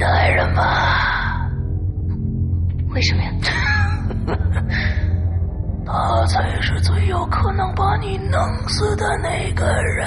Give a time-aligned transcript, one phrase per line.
[0.00, 1.48] 的爱人吧，
[2.90, 3.30] 为什么呀？
[5.86, 10.06] 他才是最有可能把你弄死的那个人。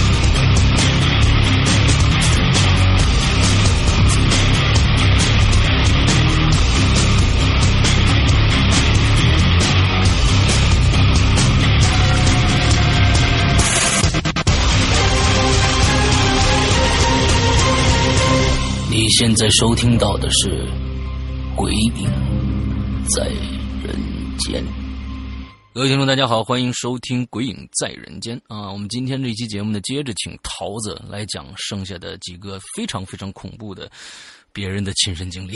[18.91, 20.49] 你现在收听到的是
[21.55, 21.93] 《鬼影
[23.15, 23.25] 在
[23.81, 23.95] 人
[24.37, 24.61] 间》。
[25.73, 28.69] 各位听众，大家好，欢迎收听《鬼影在人间》啊！
[28.69, 33.89] 我们今天这期节目呢，接着请桃子来讲剩下的几个非常非常恐怖的
[34.51, 35.55] 别人的亲身经历。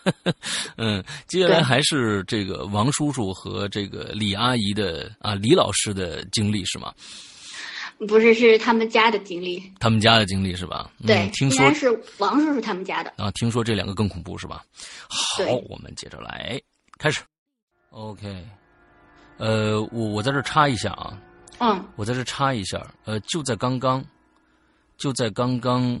[0.76, 6.92] 嗯，接下来还是这个王叔叔和这个李阿姨的啊，李老师的经历是吗？
[8.08, 9.62] 不是，是他们家的经历。
[9.78, 10.90] 他们家的经历是吧？
[11.06, 13.12] 对，嗯、听说是王叔叔他们家的。
[13.18, 14.64] 啊，听说这两个更恐怖是吧？
[15.08, 16.58] 好，我们接着来
[16.98, 17.20] 开始。
[17.90, 18.42] OK，
[19.36, 21.20] 呃，我我在这插一下啊，
[21.58, 24.02] 嗯我在这插一下，呃，就在刚刚，
[24.96, 26.00] 就在刚刚，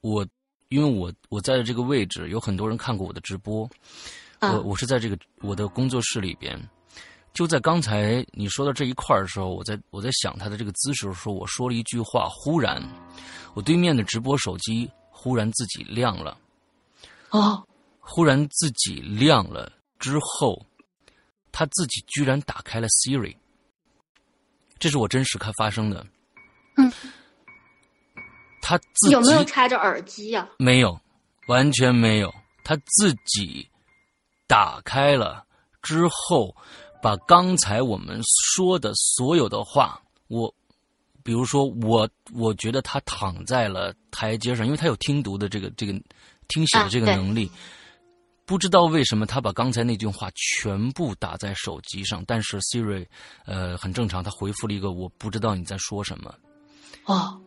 [0.00, 0.26] 我
[0.68, 3.68] 因为我我在的这个位置，有很多人看过我的直播，
[4.38, 6.58] 啊我我是在这个我的工作室里边。
[7.34, 12.80] 就在刚才你说到这一块儿的时候，我在我在想他的这个姿势的时候，我说了一句话，忽然，
[13.54, 16.38] 我对面的直播手机忽然自己亮了。
[17.30, 17.66] 哦，
[17.98, 20.64] 忽然自己亮了之后，
[21.50, 23.36] 他自己居然打开了 Siri，
[24.78, 26.06] 这是我真实看发生的。
[26.76, 26.92] 嗯，
[28.62, 30.96] 他自己有没有插着耳机呀、没有，
[31.48, 33.68] 完全没有，他自己
[34.46, 35.44] 打开了
[35.82, 36.54] 之后，
[37.04, 40.52] 把刚才我们说的所有的话，我
[41.22, 45.92] 比如说我我觉得他躺在了台阶上，因为他有听读的这个这个
[46.48, 47.50] 听写的这个能力。
[48.46, 53.06] 不知道为什么他把刚才那句话全部打在手机上，但是 Siri，
[53.44, 56.34] 呃，很正常，他回复了一个我不知道你在说什么。
[57.04, 57.38] 哦，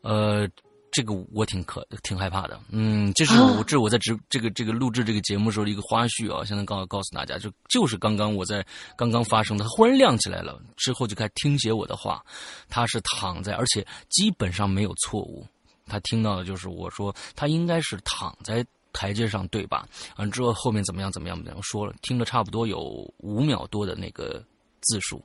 [0.00, 0.48] 呃，
[0.90, 2.58] 这个我挺可挺害怕的。
[2.70, 8.64] 嗯，这是啊我这是我在直这个这个录制这个节目时候的一个花絮啊，现在告告诉大家，就就是刚刚我在
[8.96, 12.24] 刚刚发生的，它忽然亮起来了，之后就开始听写我的话，
[12.68, 15.46] 他是躺在，而且基本上没有错误，
[15.86, 19.86] 他听到的就是我说他应该是躺在台阶上，对吧？
[20.16, 22.78] 完之后后面怎么样怎么样怎么样说了，听了差不多有
[23.18, 24.42] 五秒多的那个
[24.80, 25.22] 字数，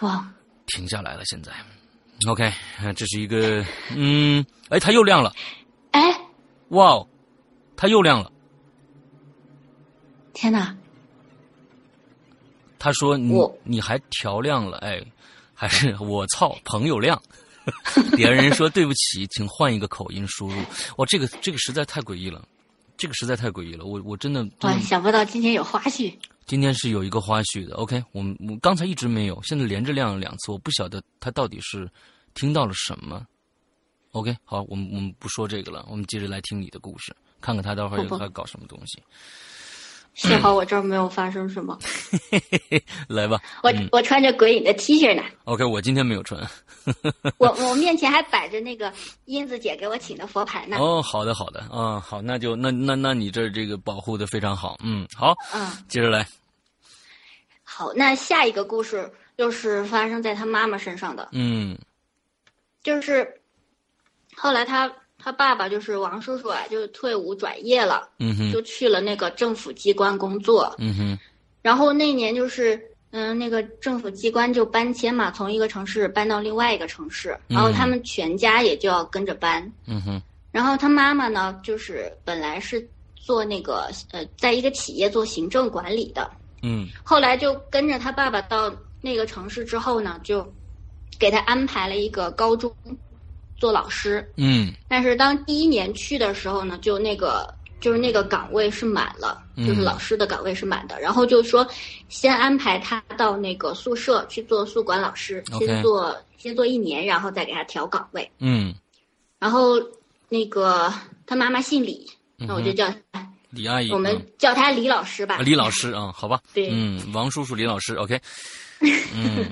[0.00, 0.32] 哇，
[0.66, 1.52] 停下来了，现在。
[2.28, 2.52] OK，
[2.82, 5.32] 呃这是一个，嗯，哎，它又亮了，
[5.90, 6.00] 哎，
[6.70, 7.08] 哇哦，
[7.76, 8.32] 它又亮了，
[10.32, 10.76] 天哪！
[12.78, 15.02] 他说你我你还调亮了，哎，
[15.54, 17.20] 还是我操朋友亮。
[18.14, 20.54] 别人说对不起，请换一个口音输入。
[20.98, 22.46] 哇，这个这个实在太诡异了，
[22.96, 23.84] 这个实在太诡异了。
[23.84, 26.14] 我我真的真哇，的想不到今天有花絮。
[26.46, 27.74] 今天是有一个花絮的。
[27.74, 31.90] OK，我们我刚才一直没有，现在连着亮了两次，我不晓得他到底是
[32.34, 33.26] 听到了什么。
[34.12, 39.02] OK，好，我们我们不说这个了，我们接着来听你的故事，看看他待会儿好吧还搞什么东西。
[40.16, 41.78] 幸好我这儿没有发生什么，
[43.06, 43.38] 来吧。
[43.62, 46.40] 我、嗯我穿着鬼影的 T 恤呢，OK，我今天没有穿。
[47.36, 48.90] 我我 面前还摆着那个
[49.26, 50.78] 英子姐给我请的佛牌呢。
[50.78, 56.26] 哦，好的好的，啊、好，那就那那那你这这个保护的非常好，嗯，好，嗯，接着来，
[57.62, 61.76] 好，那下一个故事又是发生在他妈妈身上的，嗯
[62.82, 63.38] 就是
[64.34, 64.90] 后来他
[65.26, 70.72] 他爸爸就是王叔叔啊，就退伍转业了，嗯哼就去了那个政府机关工作。
[70.78, 71.18] 嗯哼
[71.62, 72.80] 然后那年就是，
[73.10, 79.68] 嗯、那个政府机关就搬迁嘛，从一个城市搬到另外一个城市，然后他们全家也就要跟着搬。
[79.86, 86.30] 嗯哼然后他妈妈呢，就是本来是做那个呃，在一个企业做行政管理的，
[86.62, 90.46] 嗯后来就跟着他爸爸到那个城市之后呢，就
[91.18, 92.72] 给他安排了一个高中
[93.56, 94.26] 做老师。
[94.36, 94.72] 嗯。
[94.88, 99.66] 但是当第一年去的时候呢，就那个就是那个岗位是满了，嗯。
[99.66, 101.00] 就是老师的岗位是满的。
[101.00, 101.66] 然后就说
[102.08, 108.30] 先安排他到那个宿舍去做宿管老师，先做先做一年，然后再给他调岗位。
[108.38, 108.74] 嗯，
[109.38, 109.74] 然后
[110.28, 110.92] 那个
[111.26, 114.26] 他妈妈姓李，那我就叫他，李阿姨，我们嗯。
[114.38, 115.36] 叫他李老师吧。
[115.36, 116.68] 啊李老师啊、好吧，对。
[116.70, 118.20] 嗯，王叔叔，李老师，OK，
[119.14, 119.50] 嗯，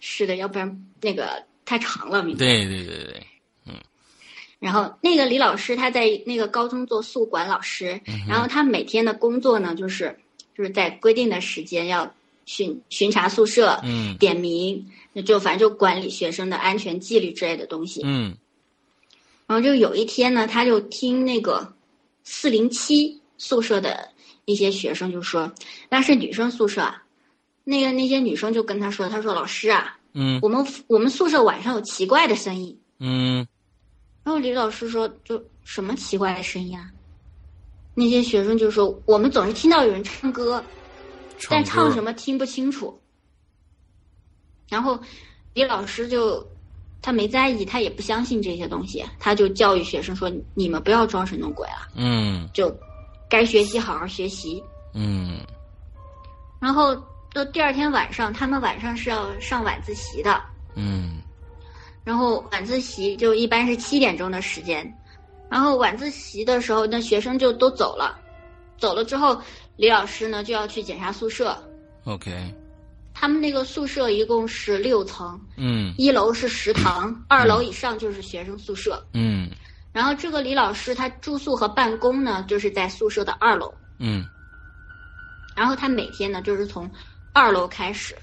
[0.00, 2.42] 是的，要不然那个太长了名字。
[2.42, 3.26] 对对对对，
[4.58, 10.18] 然后那个李老师他在那个高中做宿管老师，嗯然后他每天的工作呢，就是
[10.56, 12.10] 就是在规定的时间要
[12.46, 14.16] 巡巡查宿舍，嗯。
[14.16, 18.00] 点名，那就反正就管理学生的安全纪律之类的东西。
[18.02, 18.34] 嗯。
[19.46, 21.74] 然后就有一天呢，他就听那个
[22.24, 24.08] 四零七宿舍的
[24.46, 25.52] 一些学生就说，
[25.90, 27.02] 那是女生宿舍啊，
[27.64, 32.78] 那个那些女生就跟他说，他说老师啊，嗯我们我们宿舍晚上有奇怪的声音。
[32.98, 33.46] 嗯
[34.24, 36.90] 然后李老师说：“就什么奇怪的声音啊？”
[37.94, 40.62] 那些学生就说：“我们总是听到有人唱歌，
[41.48, 42.10] 但唱什么？
[42.10, 43.00] 么听不清楚。”
[44.68, 45.00] 然后
[45.54, 46.46] 李老师就
[47.00, 52.74] 他没在意，他也不相信这些东西，他就教育学生说：“你们不要装神弄鬼了，嗯就
[53.30, 54.62] 该学习好好学习。
[54.92, 55.40] 嗯”
[56.60, 56.94] 然后
[57.32, 60.40] 到第二天晚上，他们晚上是要上晚自习的，
[60.74, 61.20] 嗯。
[62.04, 64.90] 然后晚自习就一般是七点钟的时间，
[65.50, 68.18] 然后晚自习的时候，那学生就都走了，
[68.78, 69.40] 走了之后，
[69.76, 71.56] 李老师呢就要去检查宿舍。
[72.04, 72.32] ，OK，
[73.12, 75.92] 他们那个宿舍一共是六层，嗯。
[75.98, 79.04] 一楼是食堂，二楼以上就是学生宿舍。
[79.12, 79.50] 嗯。
[79.92, 83.72] 然后这个李老师他住宿和办公呢，就是在宿舍的二楼。
[83.98, 84.24] 嗯。
[85.54, 86.90] 然后他每天呢，就是从
[87.38, 88.16] 二楼开始，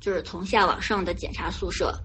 [0.00, 1.96] 就是从下往上的检查宿舍，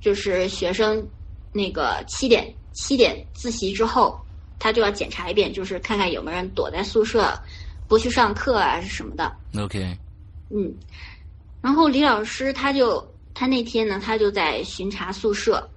[0.00, 1.06] 就是学生
[1.52, 4.18] 那个七点七点自习之后，
[4.58, 7.38] 他就要检查一遍，就是看看有没有人躲在宿舍
[7.86, 9.30] 不去上课啊什么的。
[9.58, 9.96] ，OK，
[10.48, 10.74] 嗯，
[11.60, 15.68] 然后李老师他就他那天呢，他就在巡查宿舍，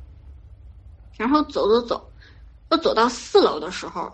[1.18, 2.10] 然后走走走，
[2.70, 4.12] 要走到四楼的时候，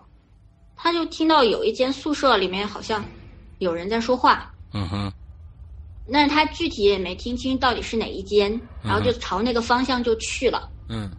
[0.76, 3.06] 他就听到有一间宿舍里面好像
[3.60, 4.52] 有人在说话。
[4.74, 5.14] 嗯哼，
[6.12, 10.70] 但是他具体也没听清到底是哪一间，然后就朝那个方向就去了。
[10.90, 11.10] 嗯。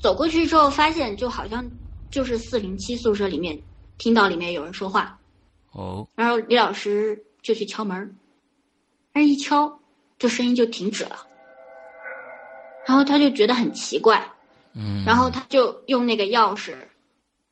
[0.00, 1.64] 走过去之后，发现就好像
[2.10, 3.58] 就是四零七宿舍里面
[3.96, 5.18] 听到里面有人说话，
[5.72, 8.14] 哦，然后李老师就去敲门，
[9.14, 9.80] 但是一敲，
[10.18, 11.26] 这声音就停止了。
[12.86, 14.30] 然后他就觉得很奇怪，
[14.74, 16.74] 嗯，然后他就用那个钥匙，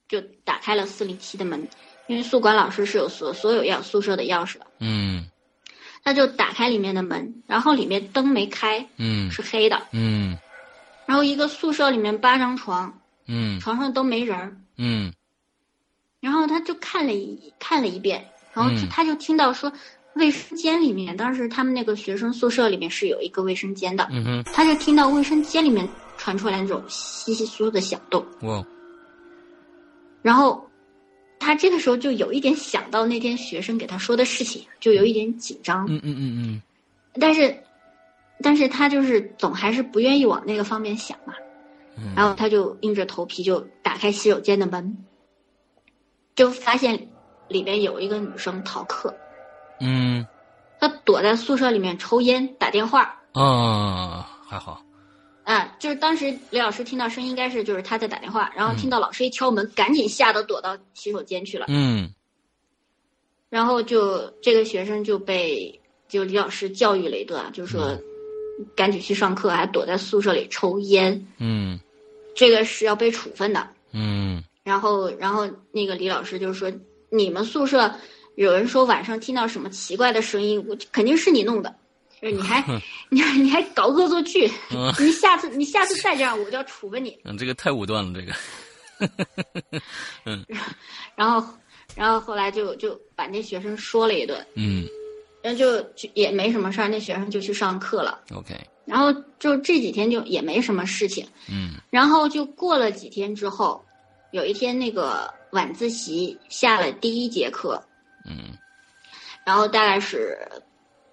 [0.07, 1.67] 就打开了四零七的门，
[2.07, 5.25] 因为宿管老师是有所所有要宿舍的钥匙的，嗯
[6.05, 10.37] 他就打开里面的门，然后里面灯没开，嗯是黑的，嗯。
[11.07, 12.93] 然后一个宿舍里面八张床，
[13.27, 15.13] 嗯床上都没人儿，嗯。
[16.21, 19.73] 然后他就看了一看了一遍，然后他就听到说，
[20.15, 28.65] 卫生间里面，当时他们那个学生宿舍里面是有一个卫生间的，嗯哼，他就听到卫生间里面传出来那种稀稀疏疏的响动，哇，
[30.23, 30.65] 然后
[31.43, 36.63] 他这个时候就有一点想到那天学生给他说的事情，就有一点紧张，嗯嗯嗯嗯。
[37.21, 37.63] 但是，
[38.41, 41.35] 但是他就是总还是不愿意往那个方面想嘛，
[41.99, 44.97] 嗯，然后他就硬着头皮就打开洗手间的门，
[46.37, 47.09] 就发现
[47.49, 49.13] 里边有一个女生逃课，
[49.81, 50.25] 嗯。
[50.81, 53.03] 她躲在宿舍里面抽烟打电话。
[53.35, 54.83] 啊，还好。
[55.45, 61.67] 啊，就是当时李老师听到声音，应该是就是他在打电话，然后听到老师一敲门，赶紧吓得躲到洗手间去了。
[61.69, 62.13] 嗯
[63.51, 67.99] 然后就这个学生就被就李老师教育了一顿啊，就说
[68.75, 71.79] 赶紧去上课，还躲在宿舍里抽烟，嗯
[72.35, 73.69] 这个是要被处分的。
[73.93, 76.73] 嗯然后，然后那个李老师就说
[77.11, 77.93] ：“你们宿舍
[78.37, 81.75] 有人说晚上听到什么奇怪的声音，我肯定是你弄的，
[82.23, 82.65] 就是你还
[83.11, 87.19] 你还你还搞恶作剧，嗯 你下次你下次再这样，我就要处分你。
[87.25, 88.33] 嗯，这个太武断了，这个。
[90.25, 90.47] ”嗯
[91.17, 91.45] 然后，
[91.97, 94.87] 然后后来就就把那学生说了一顿，嗯
[95.43, 98.21] 然后就就也没什么事儿，那学生就去上课了。
[98.33, 98.55] ，OK。
[98.85, 103.85] 然后就这几天就也没什么事情，嗯然后就过了几天之后，
[104.31, 107.83] 有一天那个晚自习下了第一节课，
[108.25, 108.57] 嗯
[109.45, 110.39] 然后大概是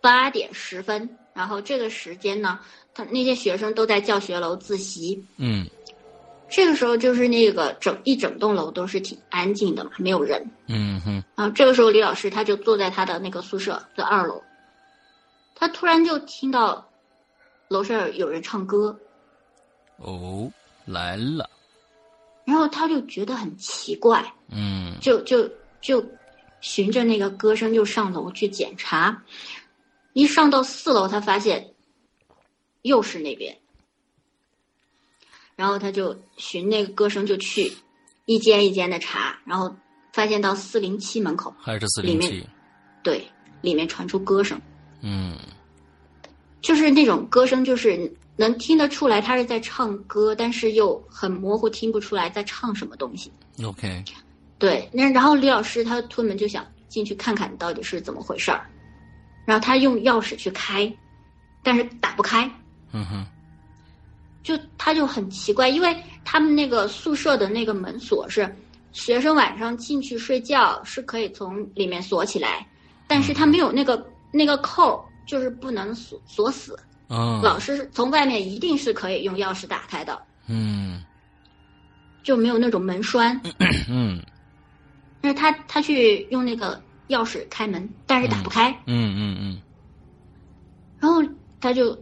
[0.02, 2.60] 八点十分，然后这个时间呢，
[2.94, 5.24] 他那些学生都在教学楼自习。
[5.38, 5.68] 嗯
[6.52, 10.44] 这个时候就是那个整一整栋楼都是挺安静的嘛，没有人。
[10.66, 14.42] 嗯哼然后这个时候李老师他就坐在他的那个宿舍的二楼，
[15.54, 16.84] 他突然就听到
[17.68, 18.98] 楼上有人唱歌，
[19.98, 20.52] 哦，
[20.86, 21.48] 来了。
[22.46, 25.48] 然后他就觉得很奇怪，嗯就就
[25.80, 26.04] 就
[26.62, 29.16] 循着那个歌声就上楼去检查，
[30.20, 31.66] 一上到四楼，他发现
[32.82, 33.58] 又是那边，
[35.56, 37.72] 然后他就寻那个歌声就去
[38.26, 39.74] 一间一间的查，然后
[40.12, 42.46] 发现到四零七门口，还是四零七。
[43.02, 43.26] 对，
[43.62, 44.60] 里面传出歌声，
[45.00, 45.38] 嗯
[46.62, 53.32] 就是那种歌声，就是能听得出来他是在唱歌，但是又很模糊，听不出来在唱什么东西。
[53.64, 54.04] ，OK。
[54.58, 58.70] 对，那然后李老师他推门就想进去看看到底是怎么回事儿，
[59.50, 60.96] 然后他用钥匙去开，
[61.64, 62.48] 但是打不开，
[62.92, 63.26] 嗯哼
[64.44, 68.56] 就他就很奇怪，因为他们那个宿舍的那个门锁是
[68.92, 72.64] 学生晚上进去睡觉是可以从里面锁起来，
[73.08, 76.78] 但是他没有那个那个扣，就是不能锁锁死。
[77.08, 81.04] 嗯老师是从外面一定是可以用钥匙打开的，嗯
[82.22, 83.42] 就没有那种门栓。
[83.90, 84.22] 嗯
[85.22, 86.80] 但是他他去用那个
[87.10, 88.72] 钥匙开门，但是打不开。
[88.86, 89.62] 嗯嗯嗯。
[91.00, 91.22] 然后
[91.60, 91.98] 他就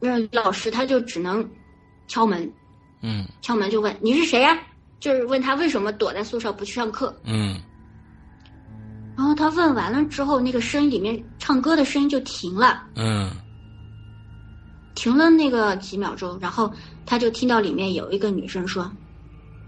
[0.00, 1.46] 那老师，他就只能
[2.06, 2.50] 敲门，
[3.02, 3.26] 嗯。
[3.42, 4.56] 敲门就问你是谁呀、
[5.00, 7.14] 就是问他为什么躲在宿舍不去上课。
[7.24, 7.60] 嗯。
[9.16, 13.30] 然后他问完了之后，那个声音里面唱歌的声音就停了，嗯。
[14.94, 16.72] 停了那个几秒钟，然后
[17.06, 18.90] 他就听到里面有一个女生说：“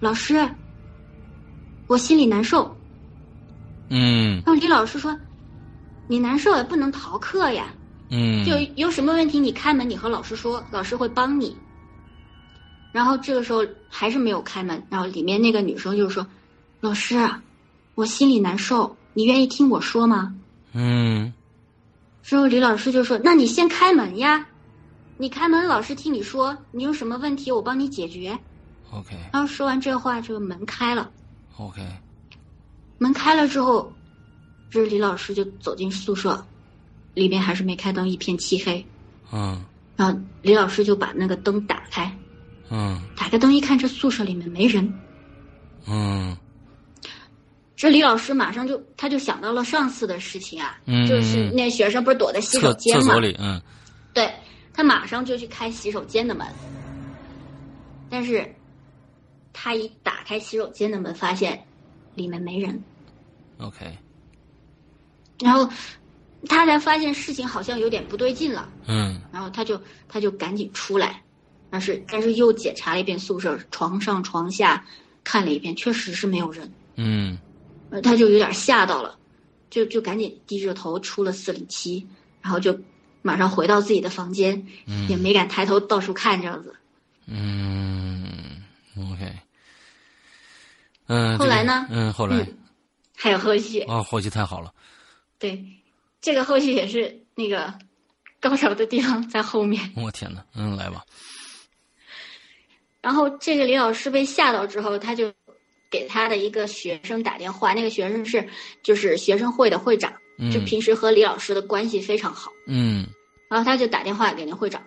[0.01, 0.49] 老师，
[1.87, 2.75] 我心里难受。”
[3.89, 4.43] 嗯。
[4.45, 5.19] 然后李老师说
[6.09, 7.73] ：“你难受也不能逃课呀，
[8.11, 11.57] 嗯，就有什么问题你开门，你和老师说，老师会帮你。
[12.93, 16.27] 然后这个时候还是没有开门，然后里面那个女生就说
[16.81, 17.17] ：“老师，
[17.95, 20.35] 我心里难受，你愿意听我说吗？
[20.73, 21.33] 嗯？”
[22.23, 24.47] 之后李老师就说：“那你先开门呀，
[25.17, 28.37] 你开门，老师听你说，你有什么问题我帮你解决。
[28.91, 31.11] OK ”然后说完这话，这个门开了
[31.59, 31.83] ，OK
[32.99, 33.93] 门开了之后，
[34.71, 36.45] 这李老师就走进宿舍，
[37.15, 38.85] 里边还是没开灯，一片漆黑。
[39.33, 39.65] 嗯
[39.97, 42.15] 然后李老师就把那个灯打开，
[42.71, 44.93] 嗯打开灯一看，这宿舍里面没人。
[45.87, 46.37] 嗯
[47.75, 53.61] 这李老师马上就他就想到了上次的事情啊，嗯就是那学生不是躲在洗手间嘛厕所，里，嗯
[54.15, 54.33] 对
[54.73, 56.47] 他马上就去开洗手间的门，
[58.09, 58.55] 但是
[59.53, 61.67] 他一打开洗手间的门，发现
[62.17, 62.83] 里面没人
[63.59, 63.97] ，OK。
[65.39, 65.71] 然后
[66.49, 69.21] 他才发现事情好像有点不对劲了，嗯。
[69.33, 71.23] 然后他就他就赶紧出来，
[71.71, 74.85] 但是但是又检查了一遍宿舍，床上床下
[75.23, 76.69] 看了一遍，确实是没有人。
[76.97, 77.39] 嗯。
[77.91, 79.17] 呃，他就有点吓到了，
[79.71, 82.05] 就就赶紧低着头出了四零七，
[82.43, 82.77] 然后就
[83.23, 85.07] 马上回到自己的房间，嗯。
[85.09, 86.75] 也没敢抬头到处看这样子。
[87.29, 88.63] 嗯
[88.97, 89.31] OK
[91.07, 91.87] 嗯，后来呢？
[91.91, 92.37] 嗯，后来。
[92.39, 92.59] 嗯
[93.19, 94.71] 还有后续，啊，后续太好了，
[95.39, 95.65] 对，
[96.21, 97.73] 这个后续也是那个
[98.39, 99.91] 高潮的地方在后面。
[99.97, 101.03] 我天哪，嗯，来吧，
[103.01, 105.33] 然后这个李老师被吓到之后，他就
[105.91, 108.47] 给他的一个学生打电话，那个学生是
[108.83, 110.13] 就是学生会的会长，
[110.53, 112.53] 就嗯平时和李老师的关系非常好。
[112.67, 113.07] 嗯。
[113.49, 114.85] 然后他就打电话给那会长，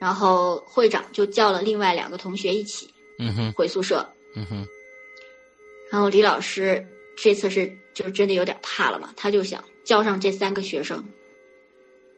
[0.00, 3.52] 然后会长就叫了另外两个同学一起嗯哼。
[3.52, 4.10] 回宿舍。
[4.34, 4.66] 嗯哼
[5.92, 6.84] 然后李老师
[7.18, 11.04] 这次是就真的有点怕了嘛，他就想叫上这三个学生，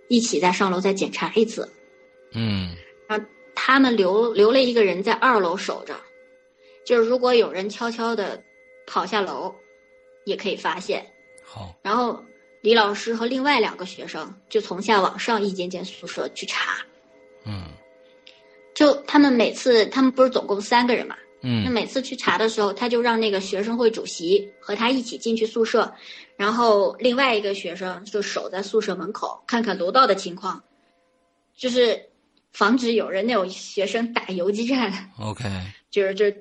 [0.06, 1.68] 一起再上楼再检查一次。
[2.30, 2.70] 嗯
[3.08, 5.96] 然后他们留留了一个人在二楼守着，
[6.86, 8.40] 就是如果有人悄悄的
[8.86, 9.52] 跑下楼，
[10.24, 11.04] 也可以发现。
[11.42, 12.24] 好，然后
[12.60, 16.76] 李老师和另外两个学生就从下往上一间间宿舍去查。
[17.44, 17.64] 嗯
[18.72, 21.16] 就他们每次，他们不是总共三个人嘛？
[21.64, 25.92] 那嗯每次去查的时候，他就让那个学生会主席和他一起进去宿舍，
[26.36, 30.62] 然后另外一个学生就守在宿舍门口，看看楼道的情况，
[31.54, 32.08] 就是
[32.52, 35.44] 防止有人那种学生打游击战，， OK
[35.90, 36.34] 就是这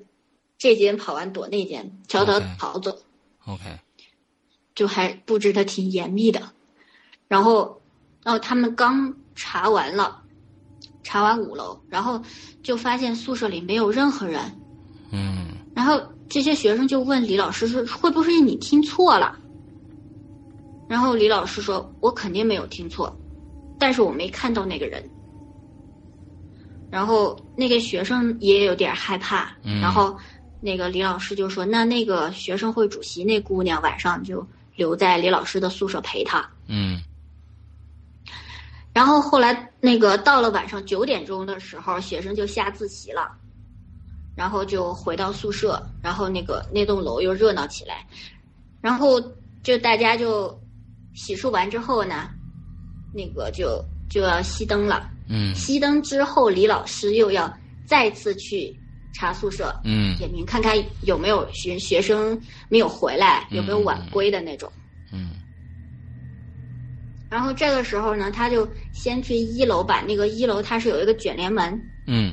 [0.57, 2.98] 这间跑完躲那间，悄悄逃走。
[3.45, 3.62] OK，
[4.74, 6.41] 就还布置的挺严密的。
[7.27, 7.81] 然后，
[8.24, 10.24] 然后他们刚查完了，
[11.03, 12.22] 查完五楼，然后
[12.62, 14.39] 就发现宿舍里没有任何人。
[15.13, 19.38] 嗯然后这些学生就问李老师说：“会不会是你听错了？”
[20.89, 23.15] 然后李老师说：“我肯定没有听错，
[23.79, 25.03] 但是我没看到那个人。”
[26.91, 30.15] 然后那个学生也有点害怕，嗯然后
[30.60, 37.01] 那个李老师就说：“那那个学生会主席那姑娘晚上就留在李老师的宿舍陪他。”嗯
[38.93, 43.32] 然后后来那个到了晚上九点钟的时候，学生就下自习了，
[44.35, 48.05] 然后就回到宿舍，然后那个那栋楼又热闹起来，
[48.81, 49.21] 然后
[49.61, 50.59] 就大家就
[51.13, 52.29] 洗漱完之后呢，
[53.13, 55.09] 那个就就要熄灯了。
[55.29, 57.51] 嗯熄灯之后，李老师又要
[57.85, 58.75] 再次去
[59.13, 64.71] 查宿舍，嗯点名看看有没有学学生没有回来，有没有晚归的那种。
[65.11, 65.29] 嗯
[67.29, 72.31] 然后这个时候呢，他就先去一楼把那个一楼它是有一个卷帘门，嗯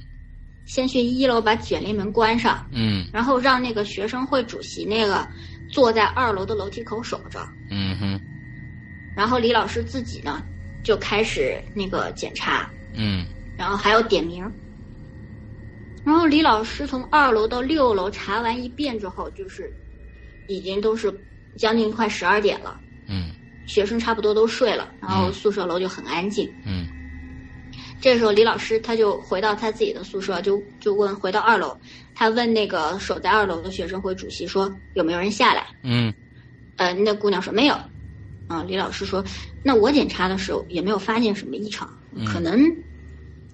[0.65, 3.07] 先去一楼把卷帘门关上，嗯。
[3.13, 5.27] 然后让那个学生会主席那个
[5.71, 7.41] 坐在二楼的楼梯口守着，
[7.71, 8.21] 嗯哼。
[9.17, 10.43] 然后李老师自己呢
[10.83, 13.27] 就开始那个检查，嗯。
[13.57, 14.51] 然后还要点名。
[16.05, 19.71] 然后李老师从二楼到六楼查完一遍之后，就是
[20.49, 21.13] 已经都是
[21.57, 23.31] 将近快十二点了，嗯。
[23.67, 25.33] 学生差不多都睡了，然后嗯。
[25.33, 26.51] 宿舍楼就很安静。
[26.65, 26.87] 嗯
[28.01, 31.79] 这时候李老师他就回到他自己的宿舍，就就问回到二楼，
[32.15, 35.67] 他问那个守在二楼的学生会主席说有没有人下来？
[35.83, 36.13] 嗯
[36.77, 37.75] 呃，那姑娘说没有。
[38.49, 39.25] 啊，李老师说，
[39.63, 42.61] 那我检查的时候也没有发现什么异常，嗯可能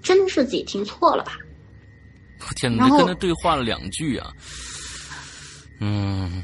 [0.02, 1.36] 真是自己听错了吧。
[2.40, 4.32] 我天哪，然后跟他对话了两句啊。
[5.80, 6.42] 嗯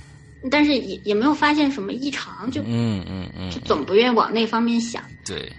[0.50, 5.02] 但是也也没有发现什么异常，就嗯嗯嗯，就总不愿往那方面想。
[5.24, 5.50] 对，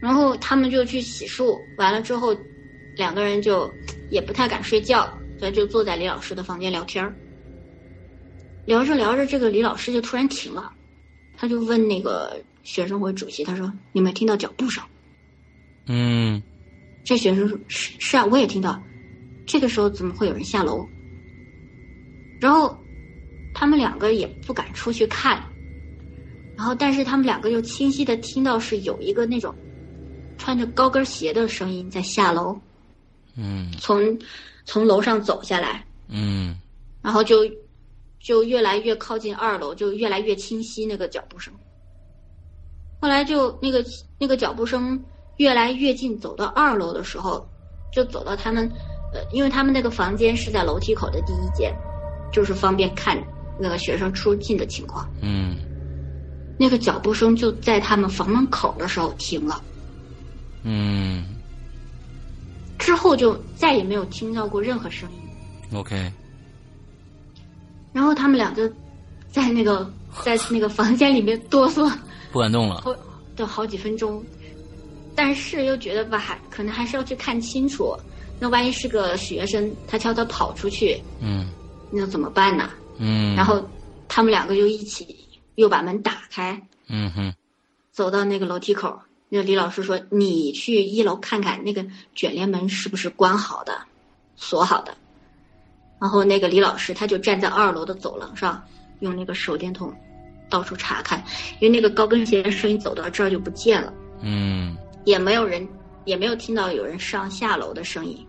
[0.00, 2.34] 然后他们就去洗漱，完了之后，
[2.96, 3.72] 两个人就
[4.10, 5.08] 也不太敢睡觉，
[5.38, 7.14] 所以就坐在李老师的房间聊天儿。
[8.66, 10.72] 聊着聊着，这个李老师就突然停了，
[11.36, 14.82] 他就问那个学生会主席，他说：“你没听到脚步声？”
[15.86, 16.42] 嗯
[17.04, 18.80] 这学生说：“是是啊，我也听到。”
[19.46, 20.86] 这个时候怎么会有人下楼？
[22.40, 22.78] 然后
[23.52, 25.42] 他们两个也不敢出去看，
[26.56, 29.52] 然后但是他们两个又清晰的听到是有一个那种
[30.40, 32.58] 穿着高跟鞋的声音在下楼，
[33.36, 33.70] 嗯。
[33.78, 34.18] 从
[34.64, 36.58] 从楼上走下来，嗯。
[37.02, 37.44] 然后就
[38.18, 41.52] 就越来越靠近二楼，就越来越清晰那个脚步声。
[43.02, 43.84] 后来就那个
[44.18, 44.98] 那个脚步声
[45.36, 47.46] 越来越近，走到二楼的时候，
[47.92, 48.66] 就走到他们，
[49.12, 51.76] 呃，因为他们那个房间是在楼梯口的第一间，
[52.32, 53.22] 就是方便看
[53.58, 55.06] 那个学生出进的情况。
[55.20, 55.56] 嗯。
[56.58, 59.62] 那个脚步声就在他们房门口的时候停了，
[60.62, 61.24] 嗯
[62.78, 65.78] 之后就再也没有听到过任何声音。
[65.78, 66.10] ，OK，
[67.92, 68.70] 然后他们两个
[69.30, 69.88] 在那个
[70.24, 71.90] 在那个房间里面哆嗦。
[72.32, 72.80] 不敢动了。
[72.84, 72.94] 好
[73.36, 74.24] 的好几分钟，
[75.14, 77.96] 但是又觉得吧，还可能还是要去看清楚。
[78.38, 81.50] 那万一是个学生，他悄悄跑出去，嗯
[81.90, 82.70] 那怎么办呢？
[82.98, 83.62] 嗯，然后
[84.08, 85.16] 他们两个就一起
[85.56, 87.32] 又把门打开，嗯哼
[87.92, 88.98] 走到那个楼梯口。
[89.32, 91.82] 那个李老师说：“你去一楼看看那个
[92.14, 93.80] 卷帘门是不是关好的、
[94.36, 94.94] 锁好的。”
[96.00, 98.62] 然后那个李老师他就站在二楼的走廊上，
[98.98, 99.94] 用那个手电筒
[100.50, 101.22] 到处查看，
[101.60, 103.92] 因为那个高跟鞋的声音走到这儿就不见了。
[104.22, 105.66] 嗯也没有人，
[106.04, 108.26] 也没有听到有人上下楼的声音。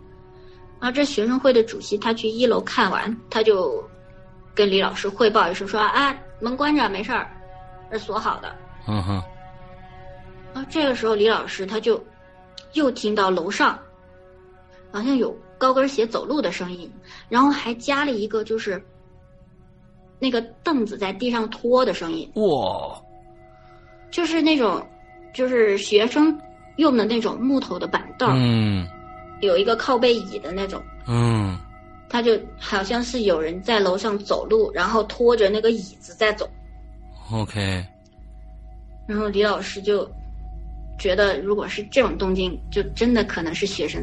[0.80, 3.84] 然后这学生会的主席他去一楼看完，他就
[4.54, 7.30] 跟李老师汇报一声说啊，门关着，没事儿，
[7.92, 8.56] 是锁好的。
[8.88, 9.24] 嗯哼
[10.54, 12.04] 然后这个时候李老师他就
[12.74, 13.78] 又听到楼上
[14.92, 16.92] 好像有高跟鞋走路的声音，
[17.30, 18.82] 然后还加了一个就是
[20.20, 23.02] 那个凳子在地上拖的声音，哇，
[24.10, 24.86] 就是那种
[25.34, 26.38] 就是学生
[26.78, 28.88] 用的那种木头的板凳，嗯。
[29.42, 30.82] 有一个靠背椅的那种。
[31.08, 31.58] 嗯。
[32.08, 36.46] 他就好像是有人在楼上走路，然后拖着那个椅子在走
[37.32, 37.86] ，，OK，
[39.08, 40.06] 然后李老师就
[41.02, 44.00] 觉得，如果是这种动静，就真的可能是学生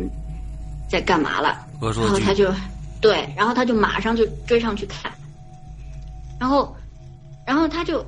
[0.91, 1.65] 在干嘛了。
[1.81, 2.53] 恶作剧然后他，就
[3.01, 5.13] 对，然后他就马上就追上去看，
[6.41, 6.77] 然后，
[7.47, 8.05] 然后他就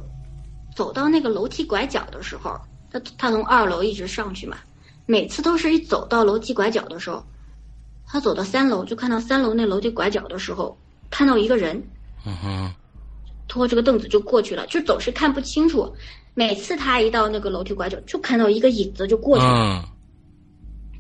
[0.75, 4.57] 走到那个楼梯拐角的时候，他他从二楼一直上去嘛，
[5.07, 7.25] 每次都是一走到楼梯拐角的时候，
[8.09, 10.77] 他走到三楼就看到三楼那楼梯拐角的时候，
[11.11, 11.81] 看到一个人
[12.27, 12.75] 嗯哼，
[13.47, 15.95] 拖着个凳子就过去了，就总是看不清楚。
[16.35, 19.53] 每次他一到那个楼梯拐角，就看到一个影子就过去了。
[19.53, 19.85] 嗯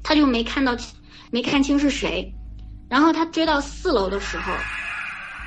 [0.02, 0.74] 他就没看到，
[1.30, 2.32] 没看清是谁。
[2.88, 4.52] 然后他追到四楼的时候，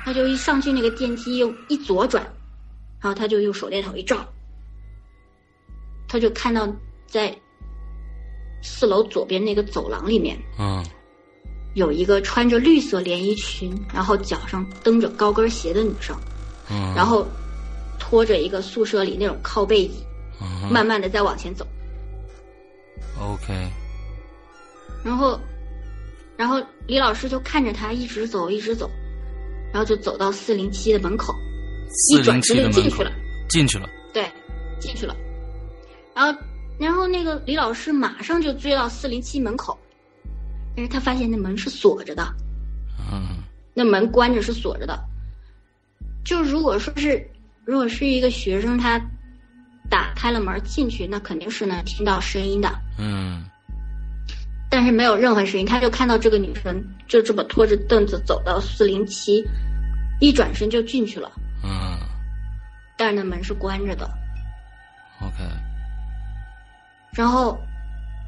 [0.04, 2.22] 他就一上去那个电梯又一左转，
[3.00, 4.24] 然后他就用手电筒一照，
[6.08, 6.66] 他就看到
[7.06, 7.36] 在
[8.62, 10.82] 四楼左边那个走廊里面嗯
[11.74, 16.16] 有一个穿着绿色连衣裙，然后脚上蹬着高跟鞋的女生，
[16.70, 17.26] 嗯，然后
[17.98, 19.92] 拖着一个宿舍里那种靠背椅，
[20.40, 21.66] 嗯慢慢的在往前走。
[23.20, 23.52] OK，
[25.04, 25.38] 然后，
[26.36, 28.90] 然后李老师就看着他一直走，一直走，
[29.72, 31.34] 然后就走到四零七的门口，
[32.12, 33.12] 一转身就进去了。
[33.48, 34.26] 进去了，对，
[34.80, 35.14] 进去了。
[36.14, 36.40] 然后，
[36.78, 39.78] 然后那个李老师马上就追到四零七门口，
[40.74, 42.26] 但是他发现那门是锁着的，
[43.12, 43.42] 嗯
[43.74, 44.98] 那门关着是锁着的。
[46.24, 47.30] 就如果说是，
[47.64, 49.00] 如果是一个学生他
[49.90, 52.70] 打开了门进去，那肯定是能听到声音的。
[52.98, 53.44] 嗯
[54.70, 59.44] 但是没有任何声音，他就看到这个女生就这么拖着凳子走到四零七，
[60.20, 61.30] 一转身就进去了，
[61.62, 61.96] 嗯
[62.96, 64.10] 但是那门是关着的。
[65.20, 65.44] ，OK，
[67.12, 67.56] 然后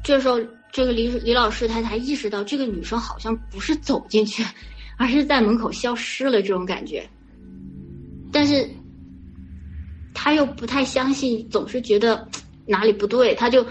[0.03, 0.39] 这时候，
[0.71, 4.45] 这个李李老师他才意识到，这个女生好像不是走进去，
[4.97, 7.05] 而是在门口消失了这种感觉。
[8.31, 8.69] 但是
[10.19, 12.27] 他又不太相信，总是觉得
[12.65, 13.63] 哪里不对，他就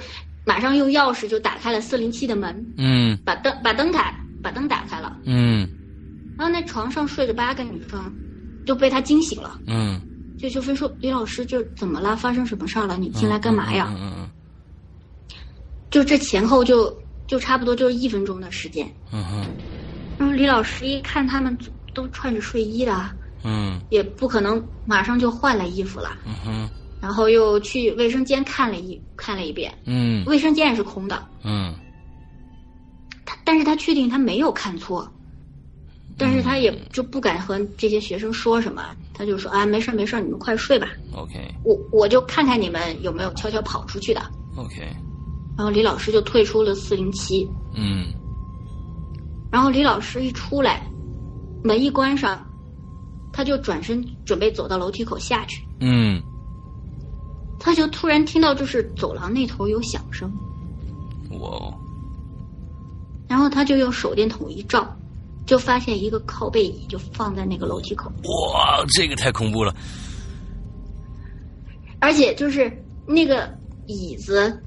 [0.44, 5.16] 马上用钥匙就打开了四零七的门，嗯把灯把灯开把灯打开了。
[5.24, 5.68] 嗯
[6.38, 7.98] 然后那床上睡着八个女生，
[8.64, 10.00] 就被他惊醒了，嗯，
[10.38, 12.14] 就就分说：“李老师，就怎么了？
[12.16, 12.96] 发生什么事儿了？
[12.96, 14.30] 你进来干嘛呀？”嗯嗯
[15.90, 16.94] 就这前后就
[17.26, 18.86] 就差不多就是一分钟的时间。
[19.12, 19.46] 嗯嗯
[20.18, 21.56] 然后李老师一看他们
[21.94, 23.10] 都穿着睡衣的，
[23.46, 23.80] 嗯。
[23.90, 26.68] 也不可能马上就换了衣服了，嗯哼。
[27.00, 30.24] 然后又去卫生间看了一看了一遍，嗯。
[30.26, 31.22] 卫生间也是空的。
[31.44, 31.72] 嗯。
[33.24, 35.08] 他但是他确定他没有看错，
[36.18, 44.22] 但是他也就不敢和这些学生说什么，他就说：“啊，没事儿没事儿，你们快睡吧。” OK 我我就看看你们有没有悄悄跑出去的。
[44.56, 44.80] OK，
[45.56, 48.06] 然后李老师就退出了四零七，嗯。
[49.50, 50.86] 然后李老师一出来，
[51.64, 52.45] 门一关上，
[53.36, 56.22] 他就转身准备走到楼梯口下去，嗯。
[57.58, 60.32] 他就突然听到就是走廊那头有响声，
[61.32, 61.74] 哇哦。
[63.28, 64.96] 然后他就用手电筒一照，
[65.44, 68.10] 就发现一个靠背椅就放在那个楼梯口，
[68.54, 69.74] 哇，这个太恐怖了，
[71.98, 72.72] 而且就是
[73.06, 73.52] 那个
[73.86, 74.62] 椅子，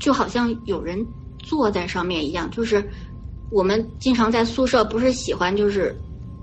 [0.00, 1.06] 就好像有人
[1.38, 2.50] 坐在上面一样。
[2.50, 2.88] 就是
[3.50, 5.96] 我们经常在宿舍不是喜欢就是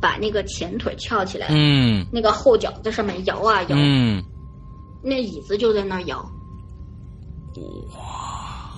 [0.05, 2.05] 把那个前腿翘起来，嗯。
[2.11, 4.23] 那个后脚在上面摇啊摇，嗯。
[5.01, 6.19] 那椅子就在那儿摇。
[7.91, 8.71] 哇，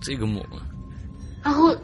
[0.00, 0.42] 这个猛，
[1.42, 1.76] 然后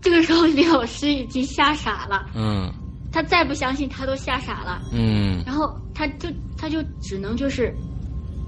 [0.00, 2.72] 这个时候李老师已经吓傻了，嗯。
[3.10, 4.80] 他再不相信他都吓傻了。
[4.92, 5.42] 嗯。
[5.44, 7.74] 然后他就他就只能就是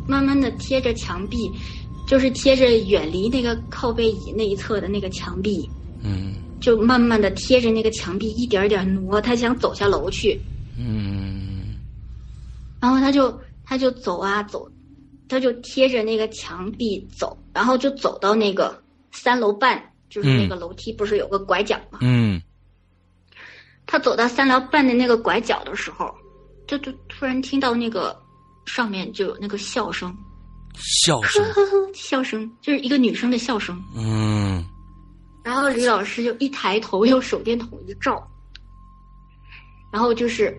[0.07, 1.51] 慢慢的贴着墙壁，
[2.07, 5.69] 就是贴着远离那个靠背椅那一侧的那个墙壁，
[6.05, 10.41] 嗯就慢慢的贴着那个墙壁一点点挪，他想走下楼去，
[10.79, 11.77] 嗯。
[12.81, 14.67] 然后他就他就走啊走，
[15.29, 21.99] 他就贴着那个墙壁走，然后就走到那个三楼半，就是那个楼梯不是有个拐角吗？
[22.01, 22.41] 嗯。
[23.85, 26.11] 他走到三楼半的那个拐角的时候，
[26.67, 28.19] 就就突然听到那个
[28.65, 30.17] 上面就有那个笑声，
[31.05, 33.79] 笑声，呵呵呵，笑声就是一个女生的笑声。
[33.95, 34.65] 嗯
[35.45, 38.27] 然后李老师就一抬头，用手电筒一照，
[39.93, 40.59] 然后就是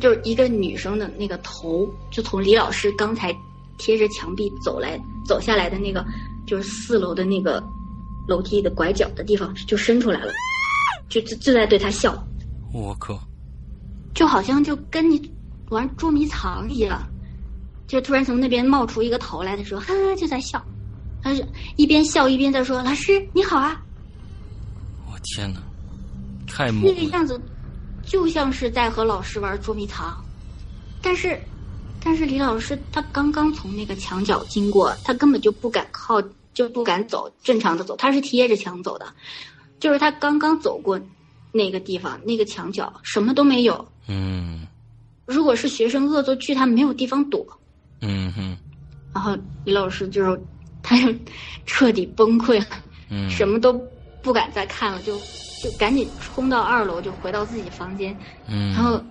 [0.00, 3.36] 就是一个女生的那个头，就从李老师刚才
[3.78, 6.06] 贴着墙壁走来走下来的那个，
[6.46, 7.62] 就是四楼的那个
[8.28, 10.32] 楼梯的拐角的地方就伸出来了，
[11.08, 12.16] 就就就在对他笑。
[12.72, 13.18] 我靠，
[14.14, 15.30] 就好像就跟你
[15.70, 17.02] 玩捉迷藏一样，
[17.88, 20.64] 就突然从那边冒出一个头来的时候，哈哈就在笑，
[21.22, 23.80] 他是一边笑一边在说：“老师你好啊。”
[25.06, 25.60] 我天哪，
[26.46, 26.92] 太猛了！
[26.92, 27.40] 那个样子
[28.04, 30.22] 就像是在和老师玩捉迷藏，
[31.00, 31.38] 但是
[32.04, 36.20] 但是李老师他刚刚从那个墙角经过，他根本就不敢靠，
[36.52, 39.06] 就不敢走正常的走，他是贴着墙走的，
[39.78, 41.00] 就是他刚刚走过
[41.52, 43.86] 那个地方，那个墙角什么都没有。
[44.08, 44.66] 嗯
[45.24, 47.46] 如果是学生恶作剧，他没有地方躲，
[48.00, 48.56] 嗯哼
[49.14, 50.36] 然后李老师就
[50.82, 51.14] 他就
[51.66, 52.66] 彻底崩溃了，
[53.10, 53.72] 嗯，什么都
[54.22, 55.16] 不敢再看了，就
[55.62, 58.16] 就赶紧冲到二楼，就回到自己房间。
[58.46, 59.02] 嗯，然后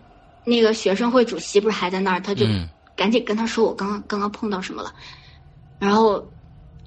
[0.44, 4.94] 那个学生会主席不是还在那儿，他就嗯赶紧跟他说我刚刚刚刚碰到什么了，
[5.80, 6.24] 然后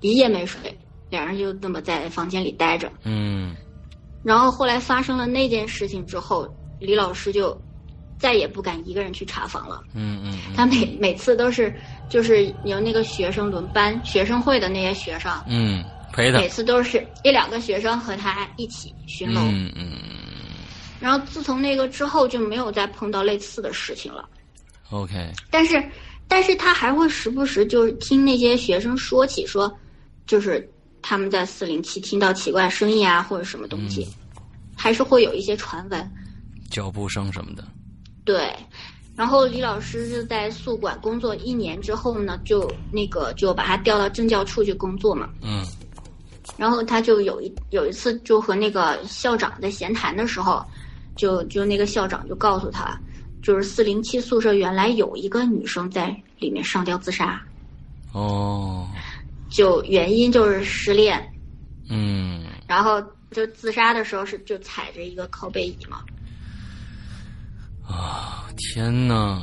[0.01, 0.79] 一夜没睡，
[1.11, 2.90] 两人就那么在房间里待着。
[3.05, 3.57] 嗯
[4.23, 6.49] 然后后来发生了那件事情之后，
[6.81, 7.61] 李老师就
[8.18, 9.83] 再也不敢一个人去查房了。
[9.94, 11.74] 嗯嗯嗯他每每次都是
[12.09, 19.40] 就是由那个学生轮班，学生会的那些学生，嗯陪他每次都是一两个学生和他一起巡楼。
[19.42, 19.92] 嗯嗯
[21.00, 24.27] 然后自从那个之后就没有再碰到类似的事情了。
[24.90, 25.83] ，OK，但是，
[26.27, 29.70] 但是他还会时不时就是听那些学生说起说，
[30.27, 30.66] 就是
[31.03, 34.09] 他们在四零七听到奇怪声音啊，或者什么东西，
[34.74, 36.12] 还是会有一些传闻。
[36.70, 37.62] 脚步声什么的，
[38.25, 38.53] 对，
[39.15, 45.29] 然后李老师是在宿管工作一年之后呢，就那个就把他调到政教处去工作嘛。
[45.43, 45.65] 嗯
[46.59, 50.65] 然后他就有一有一次就和那个校长在闲谈的时候，
[51.17, 53.01] 就就那个校长就告诉他，
[53.43, 57.43] 就是四零七宿舍原来有一个女生在里面上吊自杀，
[58.13, 58.87] 哦，
[59.49, 61.33] 就原因就是失恋，
[61.89, 66.03] 嗯然后就自杀的时候是就踩着一个靠背椅嘛。
[67.87, 69.40] 啊，天哪，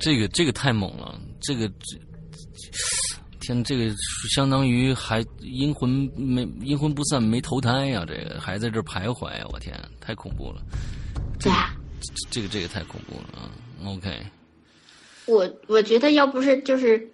[0.00, 1.98] 这个这个太猛了，这个这。
[3.40, 3.94] 天，这个
[4.34, 10.62] 相当于还阴魂没阴魂不散没投胎呀、这个还在这儿徘徊呀、我天，太恐怖了，
[11.38, 11.74] 对啊，
[12.30, 13.50] 这个这个太恐怖了啊
[13.84, 14.24] ！OK，
[15.26, 17.06] 我我觉得要不是就是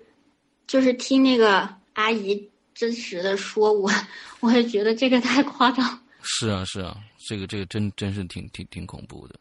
[0.69, 3.91] 就是听那个阿姨真实的说，我
[4.39, 6.01] 我也觉得这个太夸张。
[6.23, 6.97] 是啊是啊，
[7.29, 9.35] 这个这个真真是挺挺挺恐怖的。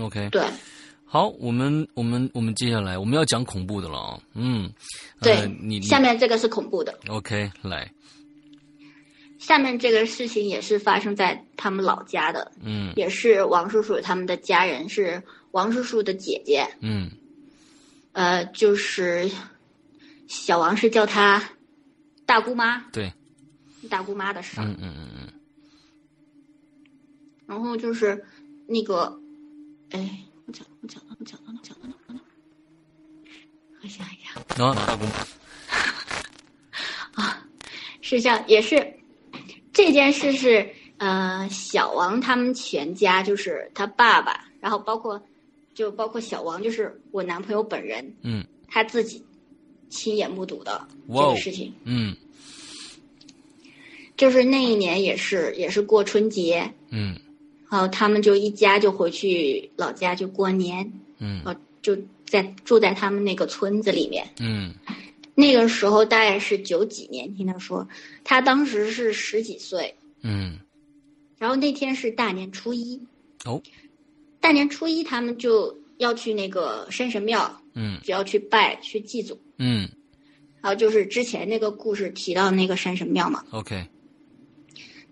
[0.00, 0.42] OK，对。
[1.04, 4.72] 好，我们我们我们接下来我们要讲恐怖的了啊，嗯，
[5.20, 6.96] 对呃、你你下面这个是恐怖的。
[7.08, 7.90] OK 来，
[9.40, 12.92] 下面这个事情也是发生在他们老家的，嗯。
[12.94, 17.10] 也是王叔叔他们的家人，是王叔叔的姐姐，嗯。
[18.12, 19.28] 呃，就是
[20.28, 21.42] 小王是叫她
[22.24, 23.12] 大姑妈，对，
[23.88, 24.64] 大姑妈的事儿。
[24.64, 25.29] 嗯嗯嗯嗯
[27.50, 28.24] 然后就是
[28.68, 29.20] 那个，
[29.90, 32.20] 哎，我讲我讲到我讲到哪讲到哪讲到哪？
[33.82, 35.04] 我想一下啊，大姑
[37.20, 37.44] 啊，
[38.00, 38.94] 是这样，也是
[39.72, 45.20] 这件事是呃，小王他们全家就是他爸爸，然后包括
[45.74, 49.24] 就包括小王，就是我男朋友本人，嗯他自己
[49.88, 51.74] 亲眼目睹的这个事情。
[51.82, 52.16] 嗯
[54.16, 57.18] 就是那一年也是也是过春节，嗯
[57.70, 61.40] 然后他们就一家就回去老家就过年，嗯。
[61.44, 64.28] 呃，就在住在他们那个村子里面。
[64.40, 64.74] 嗯。
[65.34, 67.88] 那个时候大概是九几年，听他说，
[68.24, 70.58] 他当时是十几岁，嗯。
[71.38, 73.00] 然后那天是大年初一，
[73.44, 73.62] 哦。
[74.40, 77.98] 大年初一他们就要去那个山神庙，嗯。
[78.02, 79.88] 就要去拜去祭祖，嗯。
[80.60, 83.86] 然后就是之前那个故事提到那个山神庙嘛，OK。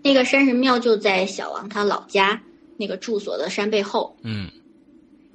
[0.03, 2.41] 那个山神庙就在小王他老家
[2.79, 4.51] 那个住所的山背后，嗯。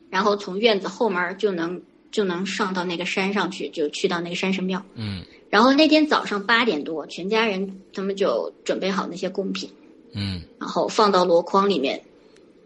[0.09, 4.83] 然后从院子后门就能就能上到那个山上去，就去到那个山神庙。
[4.95, 5.23] 嗯。
[5.51, 9.69] 然后那天早上八点多，全家人他们就准备好那些贡品，
[10.13, 10.41] 嗯。
[10.59, 12.01] 然后放到箩筐里面，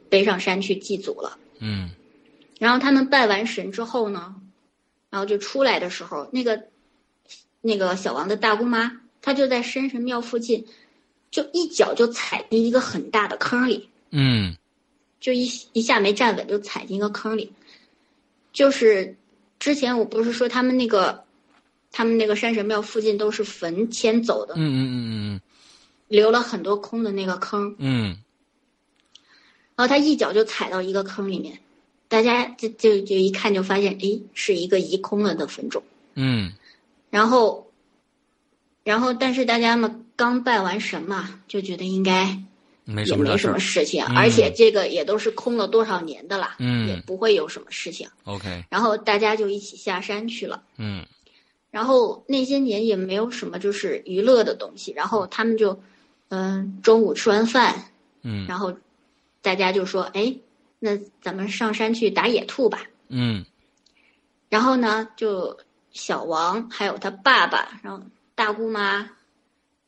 [0.09, 1.37] 背上山去祭祖了。
[1.59, 1.89] 嗯。
[2.59, 4.35] 然后他们拜完神之后呢，
[5.09, 6.63] 然后就出来的时候，那个
[7.61, 10.65] 那个小王的大姑妈，她就在山神庙附近，
[11.31, 14.55] 就一脚就踩进一个很大的坑里，嗯
[15.19, 17.51] 就一一下没站稳就踩进一个坑里。
[18.53, 19.15] 就是
[19.59, 21.23] 之前我不是说他们那个，
[21.91, 24.95] 他们那个山神庙附近都是坟迁走的，嗯嗯嗯
[25.35, 25.41] 嗯
[26.07, 28.17] 留了很多空的那个坑，嗯
[29.75, 31.59] 然后他一脚就踩到一个坑里面，
[32.07, 35.83] 大家就就就一看就发现，诶，是一个移空了的坟冢。
[36.15, 36.53] 嗯
[37.11, 37.71] 然后，
[38.83, 42.46] 然后但是大家嘛刚拜完神嘛，就觉得应该也
[42.87, 43.81] 没什么大没什么事。
[43.81, 48.09] 事情，嗯而且这个也都是空了多少年的啦，嗯也不会有什么事情。
[48.23, 50.63] OK，然后大家就一起下山去了。
[50.77, 51.05] 嗯
[51.69, 55.79] 然后那些年也没有什么就是娱乐的东西，然后他们就，
[56.29, 57.91] 嗯、中午吃完饭，
[58.23, 58.75] 嗯然后
[59.41, 60.33] 大家就说，哎，
[60.79, 62.83] 那咱们上山去打野兔吧。
[63.09, 63.45] 嗯
[64.49, 65.59] 然后呢，就
[65.91, 68.01] 小王还有他爸爸，然后
[68.33, 69.09] 大姑妈，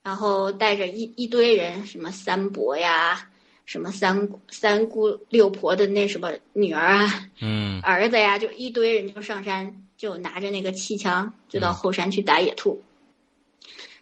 [0.03, 3.29] 然后带着一一堆人，什么三伯呀，
[3.65, 12.81] 什么三三姑六婆的那什么女儿啊，嗯儿子呀，就一堆人就上山，就拿着那个气枪，就到后山去打野兔。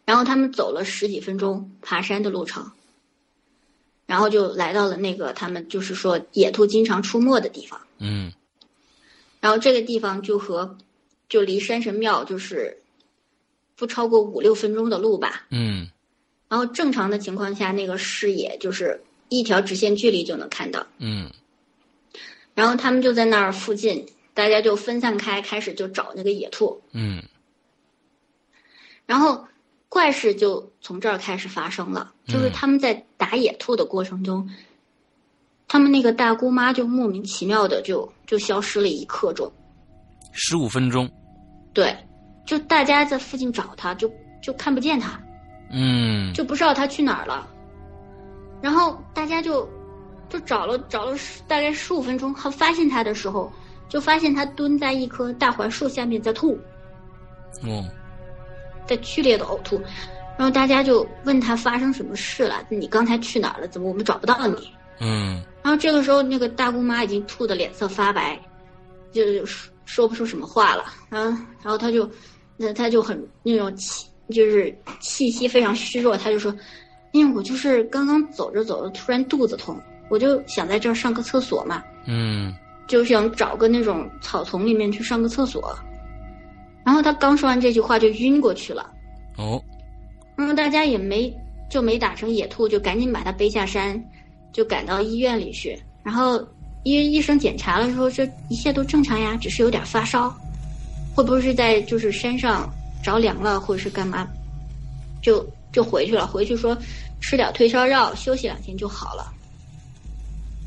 [0.06, 2.72] 然后他们走了十几分钟爬山的路程，
[4.06, 7.82] 然后就来到了那个他们就是说野兔经常出没的地方。
[7.98, 8.32] 嗯
[9.42, 10.78] 然后这个地方就和
[11.28, 12.82] 就离山神庙就是
[13.78, 15.46] 不超过五六分钟的路吧。
[15.52, 15.88] 嗯
[16.50, 20.86] 然后正常的情况下，那个视野就是一条直线距离就能看到。
[20.98, 21.30] 嗯
[22.54, 26.82] 然后他们就在那儿附近，大家就分散开，开始就找那个野兔。
[26.92, 27.22] 嗯
[29.06, 29.46] 然后
[29.90, 34.50] 怪事就从这儿开始发生了，就是嗯他们在打野兔的过程中，
[35.68, 39.52] 他们那个大姑妈就莫名其妙的就就消失了一刻钟。
[40.34, 41.10] 十五分钟。
[41.74, 41.96] 对，
[42.48, 45.20] 就大家在附近找他，就就看不见他，
[45.70, 47.48] 嗯就不知道他去哪儿了。
[48.62, 49.70] 然后大家就
[50.30, 51.16] 就找了找了
[51.48, 53.52] 大概十五分钟，和发现他的时候，
[53.88, 56.58] 就发现他蹲在一棵大槐树下面在吐。
[57.64, 57.86] 哦
[58.88, 59.76] 在剧烈的呕吐，
[60.38, 62.64] 然后大家就问他发生什么事了？
[62.70, 63.68] 你刚才去哪儿了？
[63.68, 64.72] 怎么我们找不到你？
[65.02, 68.40] 嗯然后这个时候，那个大姑妈已经吐得脸色发白，
[69.12, 69.22] 就
[69.86, 70.86] 说不出什么话了。
[71.10, 71.30] 然后，
[71.62, 72.10] 然后他就，
[72.58, 76.18] 那他就很那种气，就是气息非常虚弱。
[76.18, 76.54] 他就说
[77.14, 82.54] ：“因为我就是刚刚走着走着，突然肚子痛，我就想在这儿上个厕所嘛，嗯
[82.88, 85.78] 就想找个那种草丛里面去上个厕所。”
[86.86, 88.90] 然后他刚说完这句话就晕过去了。
[89.38, 89.62] 哦
[90.36, 91.34] 然后大家也没
[91.70, 94.02] 就没打成野兔，就赶紧把他背下山，
[94.54, 95.78] 就赶到医院里去。
[96.04, 96.40] 然后
[96.84, 100.34] 医医生检查了说，这一切都正常呀，只是有点发烧，
[101.18, 102.72] 会不会是在就是山上
[103.04, 104.28] 着凉了，或者是干嘛？
[105.20, 106.78] 就就回去了，回去说
[107.20, 109.34] 吃点退烧药，休息两天就好了。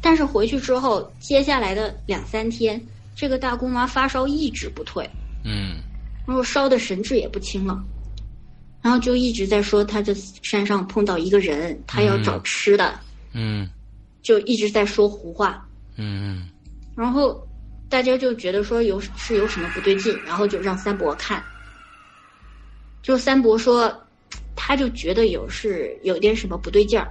[0.03, 2.85] 但是回去之后，接下来的两三天，
[3.15, 5.09] 这个大姑妈发烧一直不退，
[5.45, 5.77] 嗯
[6.27, 7.81] 然后烧的神志也不清了，
[8.83, 12.99] 然后就一直在说她在山上碰到一个人，她要找吃的，
[13.35, 13.71] 嗯
[14.21, 16.49] 就一直在说胡话，嗯
[16.97, 17.41] 然后
[17.91, 21.43] 大家就觉得说有是有什么不对劲，然后就让三伯看，
[23.03, 23.93] 就三伯说，
[24.55, 27.11] 他就觉得有是有点什么不对劲儿，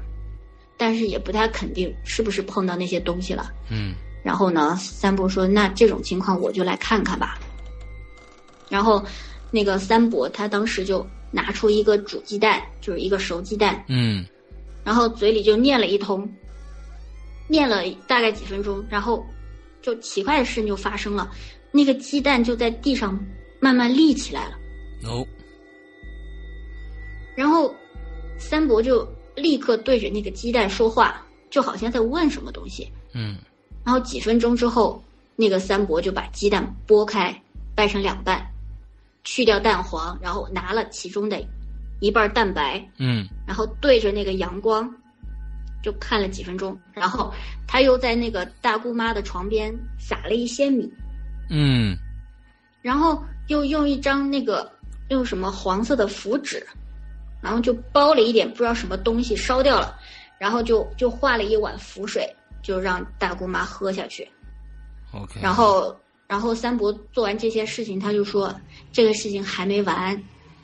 [0.78, 3.52] 但是也不太肯定是不是碰到那些东西了。
[3.70, 7.40] 嗯然后呢，三伯说：“那这种情况我就来看看吧。”
[8.70, 9.04] 然后，
[9.50, 14.26] 那个三伯他当时就拿出一个煮鸡蛋，就是一个熟鸡蛋，嗯
[14.84, 16.30] 然后嘴里就念了一通，
[17.48, 19.26] 念了大概几分钟，然后
[19.82, 21.32] 就奇怪的事情就发生了，
[21.72, 23.18] 那个鸡蛋就在地上
[23.60, 24.58] 慢慢立起来了。
[25.06, 25.26] 哦
[27.36, 27.74] 然后，
[28.38, 32.92] 三伯就立刻对着那个鸡蛋说话，就好像在问什么东西。
[33.14, 33.38] 嗯
[33.86, 35.02] 然后几分钟之后，
[35.38, 37.42] 那个三伯就把鸡蛋剥开，
[37.74, 38.46] 掰成两半，
[39.24, 41.42] 去掉蛋黄，然后拿了其中的
[42.02, 44.94] 一半蛋白，嗯然后对着那个阳光，
[45.82, 46.78] 就看了几分钟。
[46.94, 47.34] 然后
[47.68, 50.92] 他又在那个大姑妈的床边撒了一些米，
[51.50, 51.98] 嗯
[52.82, 54.72] 然后又用一张那个
[55.10, 56.66] 用什么黄色的符纸，
[57.42, 60.00] 然后就包了一点不知道什么东西烧掉了，
[60.38, 64.28] 然后就就化了一碗符水，就让大姑妈喝下去。
[65.12, 65.96] OK，然后，
[66.28, 68.54] 然后三伯做完这些事情，他就说
[68.92, 70.16] 这个事情还没完，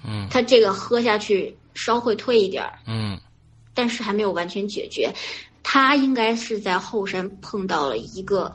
[0.06, 3.20] 嗯他这个喝下去稍会退一点儿，嗯
[3.76, 5.14] 但是还没有完全解决。
[5.62, 8.52] 他应该是在后山碰到了一个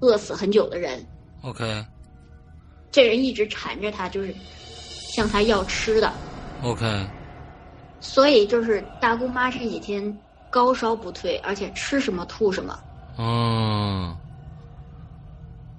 [0.00, 1.04] 饿死很久的人
[1.42, 1.84] ，OK。
[2.90, 4.34] 这人一直缠着他，就是
[5.12, 6.12] 向他要吃的
[6.62, 7.06] ，OK。
[8.00, 10.16] 所以就是大姑妈这几天
[10.48, 12.78] 高烧不退，而且吃什么吐什么。
[13.18, 14.16] 嗯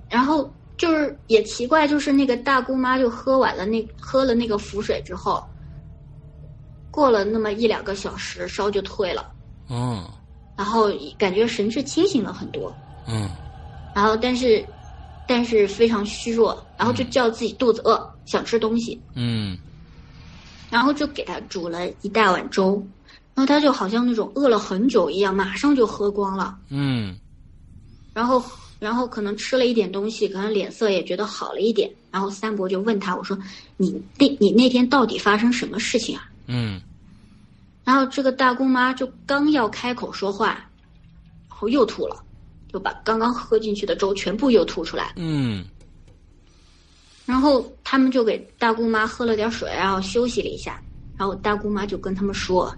[0.10, 5.44] 然后就是也奇怪，就是那个大姑妈就喝完了那喝了那个符水之后，
[6.98, 9.24] 过了那么一两个小时，烧就退了，
[9.70, 10.04] 嗯
[10.56, 12.76] 然后感觉神志清醒了很多，
[13.06, 13.30] 嗯
[13.94, 14.68] 然后但是
[15.28, 19.60] 但是非常虚弱，然后就叫自己肚子饿，想吃东西，嗯
[20.72, 22.84] 然后就给他煮了一大碗粥，
[23.36, 26.58] 然后他就好像那种饿了很久一样，马上就喝光了。
[26.72, 27.16] 嗯
[28.12, 28.44] 然后，
[28.80, 31.94] 然后可能吃了一点东西，可能脸色也觉得好了一点。
[32.10, 33.38] 然后三伯就问他：“我说，
[33.78, 36.82] 你那你那天到底发生什么事情啊嗯？”
[37.86, 42.22] 然后这个大姑妈就刚要开口说话，然后又吐了，
[42.72, 45.14] 就把刚刚喝进去的粥全部又吐出来。
[45.16, 45.64] 嗯
[47.26, 50.82] 然后他们就给大姑妈喝了点水，然后休息了一下。
[51.18, 52.74] 然后大姑妈就跟他们说：“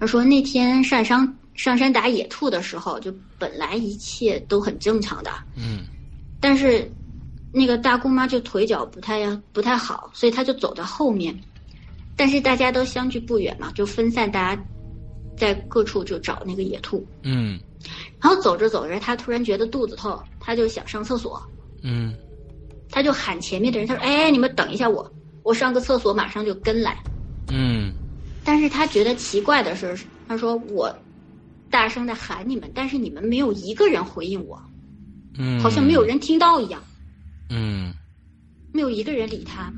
[0.00, 5.84] 她说那天上山上山打野兔的时候，就本来一切都很正常的，嗯
[6.40, 6.90] 但是
[7.52, 11.38] 那个大姑妈就腿脚不太不太好，所以她就走在后面。
[12.16, 14.64] 但是大家都相距不远嘛，就分散，大家
[15.36, 17.06] 在各处就找那个野兔。
[17.22, 17.58] 嗯。
[18.20, 21.42] 然后走着走着，他突然觉得肚子痛，他就想上厕所，
[21.82, 22.14] 嗯。
[22.90, 25.10] 他就喊前面的人，他说：“哎，你们等一下我，
[25.42, 26.96] 我上个厕所，马上就跟来。”
[27.52, 27.92] 嗯。
[28.44, 29.98] 但是他觉得奇怪的是，
[30.28, 30.94] 他说我
[31.70, 34.62] 大声的喊你们，但是你们没有一个人回应我，
[35.36, 36.80] 嗯，好像没有人听到一样。
[37.50, 37.92] 嗯。
[38.72, 39.72] 没有一个人理他，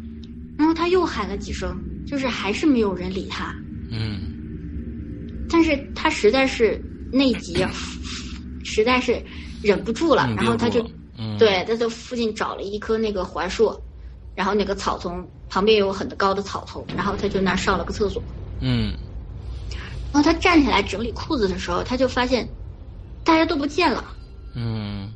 [0.58, 1.76] 然后他又喊了几声，
[2.06, 3.54] 就是还是没有人理他。
[3.90, 4.20] 嗯。
[5.48, 6.80] 但是他实在是
[7.12, 7.70] 内急啊，
[8.64, 9.22] 实在是
[9.62, 10.84] 忍不住了，嗯然后他就
[11.38, 13.74] 对，他就附近找了一棵那个槐树，
[14.34, 18.22] 然后那个草丛旁边有很高的草丛，然后他就那儿上了个厕所。
[18.60, 18.92] 嗯。
[20.12, 22.48] 然后他站起来整理裤子的时候，他就发现
[23.22, 24.04] 大家都不见了，
[24.54, 25.12] 嗯。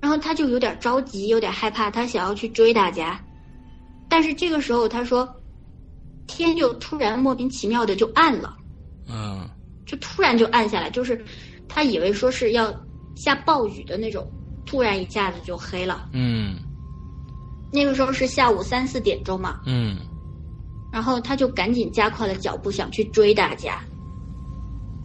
[0.00, 3.18] 然后他就有点着急，有点害怕，他想要去追大家，
[4.08, 5.26] 但是这个时候他说，
[6.26, 8.56] 天就突然莫名其妙的就暗了。
[9.08, 9.48] 嗯。
[9.86, 11.22] 就突然就暗下来，就是
[11.68, 12.74] 他以为说是要
[13.14, 14.26] 下暴雨的那种，
[14.64, 16.08] 突然一下子就黑了。
[16.12, 16.56] 嗯。
[17.72, 19.98] 那个时候是下午三四点钟嘛，嗯。
[20.92, 23.82] 然后他就赶紧加快了脚步想去追大家，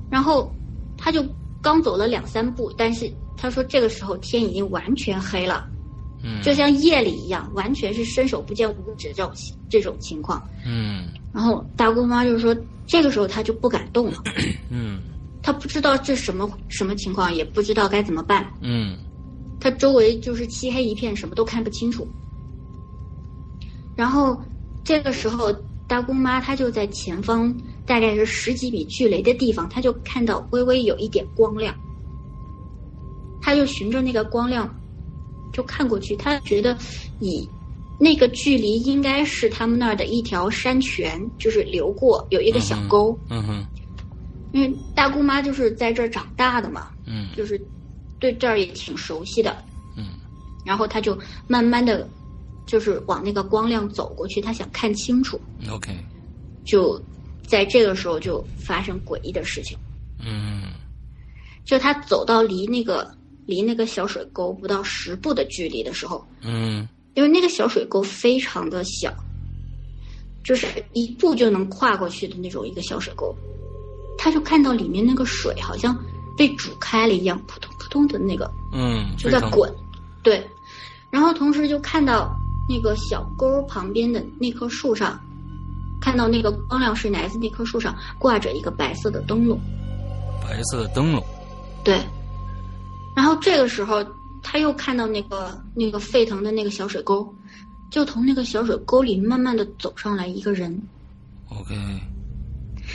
[0.10, 0.54] 然后
[0.96, 1.26] 他就
[1.64, 5.68] 刚走了两三步，但是他说这个时候天已经完全黑了，
[6.22, 9.32] 嗯，就像夜里一样，完全是伸手不见五指这种
[9.70, 10.42] 这种情况。
[10.66, 12.56] 嗯然后大姑妈就是说，
[12.88, 14.24] 这个时候她就不敢动了，
[14.70, 15.00] 嗯
[15.42, 18.52] 她不知道这什么什么情况，也不知道该怎么办。
[18.62, 18.98] 嗯
[19.60, 22.08] 她周围就是漆黑一片，什么都看不清楚。
[23.96, 24.42] 然后
[24.84, 25.54] 这个时候，
[25.88, 27.54] 大姑妈她就在前方，
[27.86, 31.76] 大概是十几米距离的地方，她就看到微微有一点光亮。
[33.42, 34.74] 她就循着那个光亮，
[35.52, 36.78] 就看过去，他觉得
[37.20, 37.50] 以
[37.98, 43.18] 那个距离应该是他们那儿的一条山泉，就是流过有一个小沟。
[43.30, 43.68] 嗯哼
[44.52, 47.60] 因为大姑妈就是在这儿长大的嘛，嗯就是
[48.18, 49.64] 对这儿也挺熟悉的。
[49.96, 50.20] 嗯
[50.66, 52.08] 然后他就慢慢的，
[52.66, 55.40] 就是往那个光亮走过去，他想看清楚。
[55.70, 55.96] ，OK，
[56.66, 57.02] 就
[57.48, 59.78] 在这个时候就发生诡异的事情，
[60.20, 60.74] 嗯
[61.64, 63.16] 就他走到离那个
[63.50, 66.88] 离那个小水沟不到十步的距离的时候，嗯。
[67.16, 69.12] 因为那个小水沟非常的小，
[70.42, 73.36] 就是一步就能跨过去的那种一个小水沟，
[74.18, 75.94] 他就看到里面那个水好像
[76.38, 79.70] 被煮开了一样，扑通扑通的那个嗯，就在滚，
[80.24, 80.48] 对，
[81.10, 82.34] 然后同时就看到
[82.70, 85.20] 那个小沟旁边的那棵树上，
[86.00, 89.60] 看到那个光亮是来自那棵树上挂着一个白色的灯笼，
[90.42, 91.22] 白色的灯笼，
[91.84, 92.00] 对，
[93.20, 94.02] 然后这个时候
[94.42, 97.36] 他又看到那个那个沸腾的那个小水沟，
[97.92, 100.82] 就从那个小水沟里慢慢的走上来一个人
[101.50, 101.76] ，OK，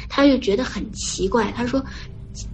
[0.09, 1.85] 他就觉得很奇怪，他说。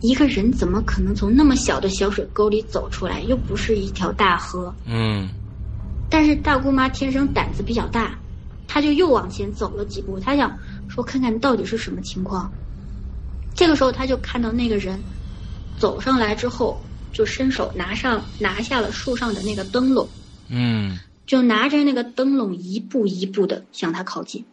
[0.03, 3.23] 一个人怎么可能从那么小的小水沟里走出来？
[3.23, 4.75] 又不是一条大河。
[4.85, 5.27] 嗯
[6.11, 8.15] 但是大姑妈天生胆子比较大，
[8.69, 10.55] 她就又往前走了几步，她想
[10.87, 12.53] 说看看到底是什么情况。
[13.55, 15.01] 这个时候，她就看到那个人
[15.79, 16.79] 走上来之后，
[17.13, 20.09] 就伸手拿上拿下了树上的那个灯笼，
[20.49, 24.45] 嗯就拿着那个灯笼一步一步的向他靠近。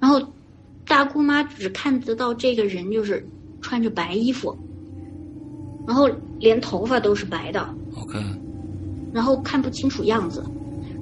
[0.00, 0.32] 然后，
[0.86, 3.26] 大姑妈只看得到这个人就是
[3.60, 4.56] 穿着白衣服，
[5.86, 6.08] 然后
[6.38, 8.18] 连头发都是白的，，OK，
[9.12, 10.44] 然后看不清楚样子，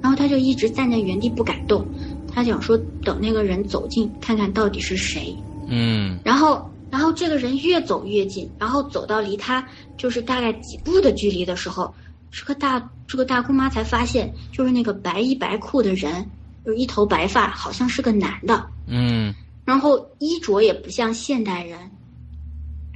[0.01, 1.85] 然后他就一直站在原地不敢动。
[2.33, 5.35] 他想说等那个人走近，看看到底是谁。
[5.67, 9.65] 嗯然后，然后这个人越走越近，然后走到离他
[9.97, 11.93] 就是大概几步的距离的时候，
[12.31, 16.25] 这个大这个大姑妈才发现，就是那个白衣白裤的人，
[16.65, 19.33] 有一头白发，好像是个男的，嗯。
[19.65, 21.77] 然后衣着也不像现代人，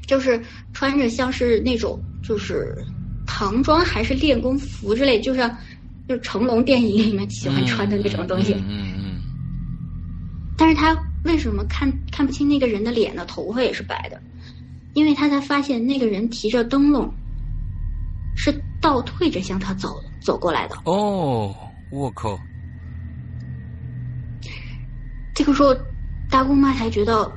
[0.07, 2.77] 就是穿着像是那种就是
[3.27, 5.39] 唐装还是练功服之类，就是
[6.07, 8.53] 就是成龙电影里面喜欢穿的那种东西。
[8.53, 9.21] 嗯嗯。
[10.57, 13.25] 但是他为什么看看不清那个人的脸呢？
[13.25, 14.21] 头发也是白的，
[14.93, 17.13] 因为他才发现那个人提着灯笼，
[18.35, 20.75] 是倒退着向他走走过来的。
[20.85, 21.55] 哦，
[21.91, 22.39] 我靠！
[25.33, 25.75] 这个时候，
[26.29, 27.31] 大姑妈才觉得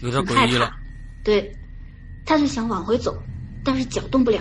[0.00, 0.72] 有点诡异了。，
[1.22, 1.52] 对，
[2.24, 3.22] 她就想往回走，
[3.64, 4.38] 但是脚动不了，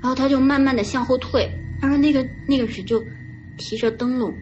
[0.00, 3.02] 然后她就慢慢的向后退，然后那个那个人就
[3.56, 4.34] 提着灯笼，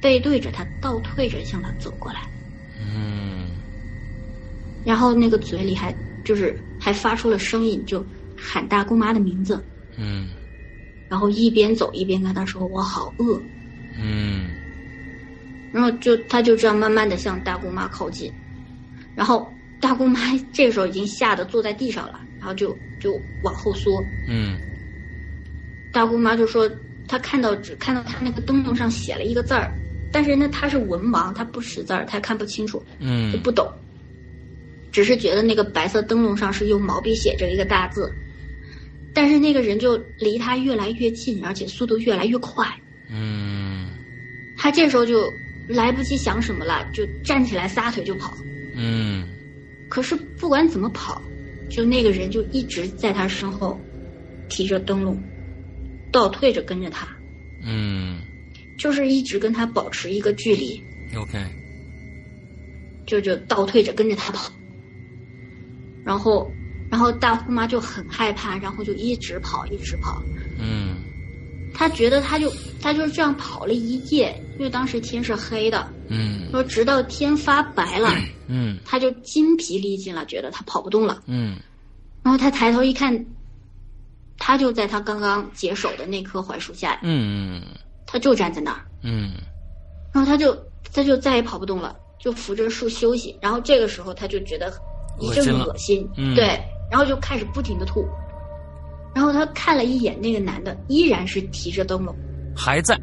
[0.00, 2.22] 背对着他，倒退着向他走过来，
[2.78, 3.50] 嗯
[4.84, 5.94] 然后那个嘴里还
[6.24, 8.04] 就是还发出了声音，就
[8.36, 9.62] 喊大姑妈的名字，
[9.96, 10.28] 嗯
[11.08, 13.42] 然后一边走一边跟他说：“我好饿。
[14.00, 14.48] 嗯”
[15.72, 18.32] 然后就他就这样慢慢的向大姑妈靠近，
[19.14, 20.20] 然后大姑妈
[20.52, 24.02] 这个时候已经吓得坐在地上了，然后就就往后缩。
[24.28, 24.56] 嗯
[25.92, 26.70] 大姑妈就说，
[27.08, 29.72] 她看到只看到她那个灯笼上写了一个字儿，
[30.12, 33.70] 但是呢，他是文盲，他不识字儿，他看不清楚，就嗯不懂，
[34.90, 38.12] 只是觉得那个白色灯笼上是用毛笔写着一个大字，
[39.14, 42.66] 但是那个人就离他越来越近，而且速度越来越快，
[43.08, 43.88] 嗯。
[44.56, 45.32] 他这时候就
[45.68, 48.36] 来不及想什么了，就站起来撒腿就跑。
[48.74, 49.26] 嗯。
[49.88, 51.22] 可是不管怎么跑，
[51.68, 53.80] 就那个人就一直在他身后，
[54.48, 55.20] 提着灯笼，
[56.12, 57.08] 倒退着跟着他。
[57.62, 58.20] 嗯
[58.80, 60.82] 就是一直跟他保持一个距离
[61.14, 61.38] ，，OK，
[63.06, 64.50] 就就倒退着跟着他跑，
[66.02, 66.50] 然后，
[66.90, 70.22] 然后大姑妈就很害怕，然后就一直跑，一直跑。
[70.58, 70.96] 嗯。
[71.74, 72.50] 她觉得她就
[72.80, 76.50] 她就是这样跑了一夜，因为当时天是黑的，嗯。
[76.50, 78.08] 说直到天发白了，
[78.48, 78.78] 嗯。
[78.86, 81.22] 她就筋疲力尽了，觉得她跑不动了。
[81.26, 81.58] 嗯。
[82.22, 83.26] 然后她抬头一看，
[84.38, 87.62] 他就在她刚刚解手的那棵槐树下，嗯
[88.10, 88.80] 他就站在那儿。
[89.02, 89.32] 嗯
[90.12, 90.56] 然后他就
[90.92, 93.38] 他就再也跑不动了，就扶着树休息。
[93.40, 94.72] 然后这个时候他就觉得
[95.20, 96.58] 一阵恶心嗯对，
[96.90, 98.04] 然后就开始不停的吐。
[99.14, 102.14] 然后他看了一眼那个男的，依然是提着灯笼，
[102.56, 102.98] 还在，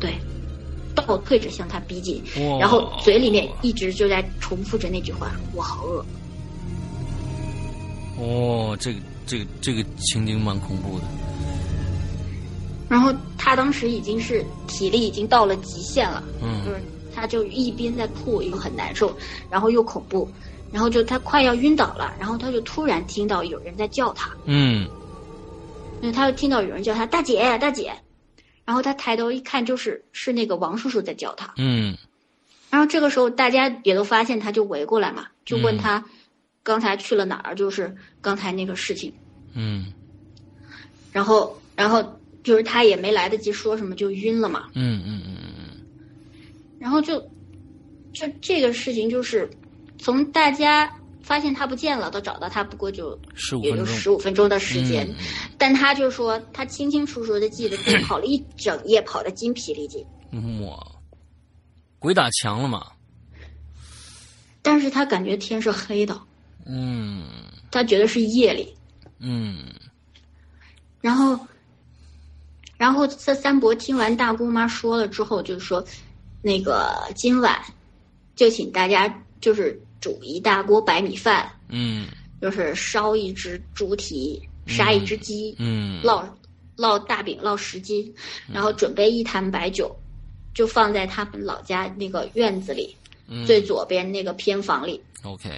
[0.00, 0.14] 对，
[0.94, 6.04] 倒退着向他逼近，哇然后嘴里面一直就在重复着那句话：“我好饿。
[8.18, 11.04] 哦，这个这个这个情景蛮恐怖的。”
[12.88, 16.82] 然后他当时已经是体力已经到了极限了，就嗯是
[17.14, 19.16] 他就一边在吐又很难受，
[19.50, 20.28] 然后又恐怖，
[20.70, 24.88] 然后就他快要晕倒了，然后他就突然听到有人在叫他，嗯。
[26.00, 27.90] 因为他就听到有人叫他大姐大姐，
[28.66, 31.96] 然后他抬头一看，就是是那个王叔叔在叫他，嗯。
[32.68, 36.04] 然后这个时候大家也都发现他，就围过来嘛，就问他
[36.62, 39.14] 刚才去了哪儿，就是刚才那个事情，
[39.54, 39.90] 嗯。
[41.10, 42.04] 然后然后
[42.44, 45.80] 就是他也没来得及说什么就晕了嘛，嗯嗯嗯嗯
[46.78, 47.18] 然后就
[48.12, 49.50] 就这个事情就是
[49.98, 50.88] 从大家
[51.22, 55.04] 发现他不见了到找到他，不过就15也就十五分钟的时间。
[55.08, 55.14] 嗯
[55.56, 60.04] 但他就说他清清楚楚的记得自己跑了一整夜，跑得筋疲力尽。
[60.30, 60.86] 嗯，哇，
[61.98, 62.86] 鬼打墙了嘛？
[64.60, 66.20] 但是他感觉天是黑的，
[66.66, 67.24] 嗯
[67.70, 68.74] 他觉得是夜里。
[69.18, 69.64] 嗯
[71.00, 71.38] 然后，
[72.76, 75.84] 然后这三伯听完大姑妈说了之后，就说，
[76.42, 77.60] 那个今晚
[78.36, 82.08] 就请大家就是煮一大锅白米饭，嗯。
[82.42, 86.02] 就是烧一只猪蹄，杀一只鸡，嗯。
[86.02, 86.22] 烙
[86.76, 88.12] 烙大饼烙十斤，
[88.52, 89.94] 然后准备一坛白酒，
[90.52, 92.94] 就放在他们老家那个院子里、
[93.28, 95.00] 嗯最左边那个偏房里。
[95.22, 95.48] ，OK，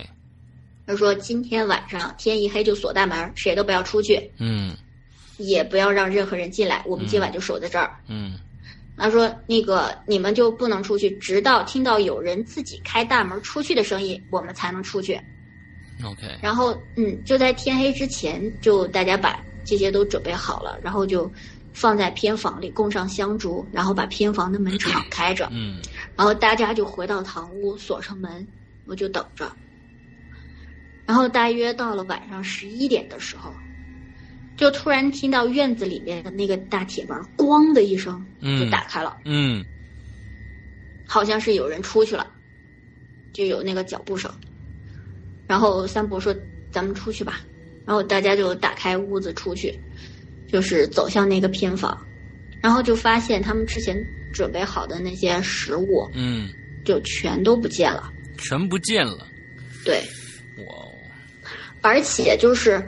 [0.87, 4.77] 他说今天晚上天一黑就锁大门，谁都不要出去，嗯
[5.39, 7.97] 也不要让任何人进来，我们今晚就守在这儿。
[8.09, 8.39] 嗯
[8.99, 15.21] 他说那个你们就不能出去，直到听到有人自己开大门出去的声音，我们才能出去。
[16.03, 21.31] ，OK，然后，嗯，就在天黑之前，就大家把这些都准备好了，然后就
[21.75, 25.79] 放在偏房里供上香烛，然后把偏房的门敞 开着，嗯
[26.17, 28.47] 然后大家就回到堂屋，锁上门，
[28.87, 29.53] 我就等着。
[31.05, 33.53] 然后大约到了晚上十一点的时候，
[34.57, 39.65] 就突然听到院子里面的那个大铁门“咣”的一声就嗯打开了，嗯。
[41.09, 42.27] 好像是有人出去了，
[43.33, 44.29] 就有那个脚步声。
[45.47, 46.35] 然后三伯说
[46.73, 47.41] ：“咱们出去吧。”
[47.87, 49.79] 然后大家就打开屋子出去，
[50.51, 51.97] 就是走向那个偏房，
[52.61, 53.97] 然后就发现他们之前
[54.33, 56.49] 准备好的那些食物嗯，
[56.85, 58.13] 就全都不见了。
[58.39, 59.29] 全不见了，
[59.85, 60.03] 对，
[60.67, 60.93] 哇哦，
[61.81, 62.85] 而且就是，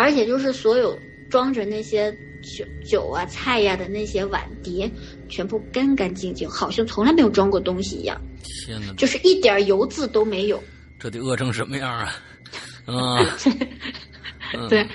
[0.00, 0.96] 而且就是所有
[1.28, 4.88] 装着那些酒酒啊、菜呀、的那些碗碟，
[5.28, 8.16] 全部干干净净，好像从来没有装过东西一样，
[8.64, 10.62] 天哪，就是一点油渍都没有。
[11.00, 12.14] 这得饿成什么样啊？
[12.86, 13.18] 啊，
[14.54, 14.86] 嗯对，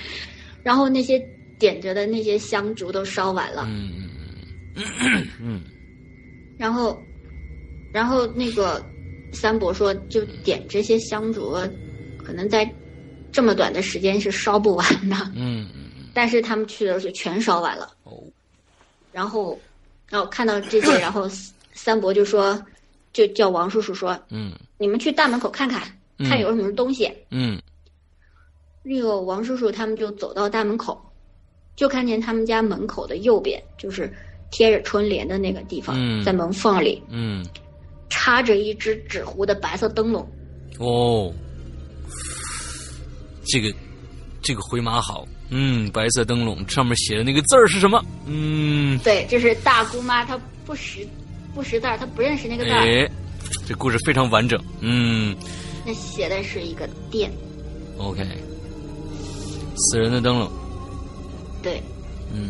[0.64, 1.20] 然后那些
[1.60, 3.92] 点着的那些香烛都烧完了，嗯
[4.76, 5.62] 嗯 嗯嗯
[6.58, 6.98] 然后，
[7.92, 8.82] 然后那个
[9.34, 11.52] 三伯说，就点这些香烛，
[12.24, 12.64] 可能在
[13.34, 17.92] 这么短的时间是烧不完的，嗯嗯嗯，但是他们去的时候全烧完了。
[18.04, 18.24] 哦，
[19.12, 19.60] 然后，
[20.08, 21.28] 然后看到这些， 然后
[21.74, 22.64] 三伯就说，
[23.12, 25.82] 就叫王叔叔说，嗯你们去大门口看看，
[26.20, 26.30] 嗯。
[26.30, 27.12] 看有什么东西。
[27.32, 27.60] 嗯。
[28.84, 31.02] 那个王叔叔他们就走到大门口，
[31.76, 34.12] 就看见他们家门口的右边，就是
[34.52, 36.24] 贴着春联的那个地方，嗯。
[36.24, 37.46] 在门缝里嗯，
[38.10, 40.28] 插着一只纸糊的白色灯笼。
[40.80, 41.32] 哦，
[43.46, 43.74] 这个
[44.42, 48.04] 这个回马好，嗯，白色灯笼上面写的那个字儿是什么？
[48.26, 51.08] 嗯，对，这是大姑妈，她不识
[51.54, 53.10] 不识字儿，她不认识那个字儿，哎，
[53.68, 55.36] 这故事非常完整，嗯
[55.86, 57.32] 那写的是一个店。
[57.98, 58.26] ，OK，
[59.76, 60.50] 死人的灯笼，
[61.62, 61.82] 对，
[62.34, 62.50] 嗯。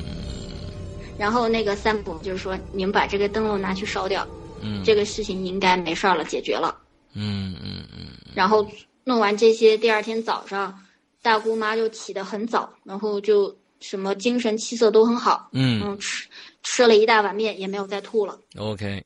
[1.18, 4.28] 然后那个三伯就是说，你们把这个灯笼拿去烧掉，
[4.62, 6.76] 嗯，这个事情应该没事儿了，解决了。
[7.14, 8.08] 嗯嗯嗯。
[8.34, 8.68] 然后
[9.04, 10.78] 弄完这些，第二天早上，
[11.24, 16.28] 大姑妈就起得很早，然后就什么精神气色都很好，嗯嗯，吃
[16.62, 19.04] 吃了一大碗面，也没有再吐了，，OK，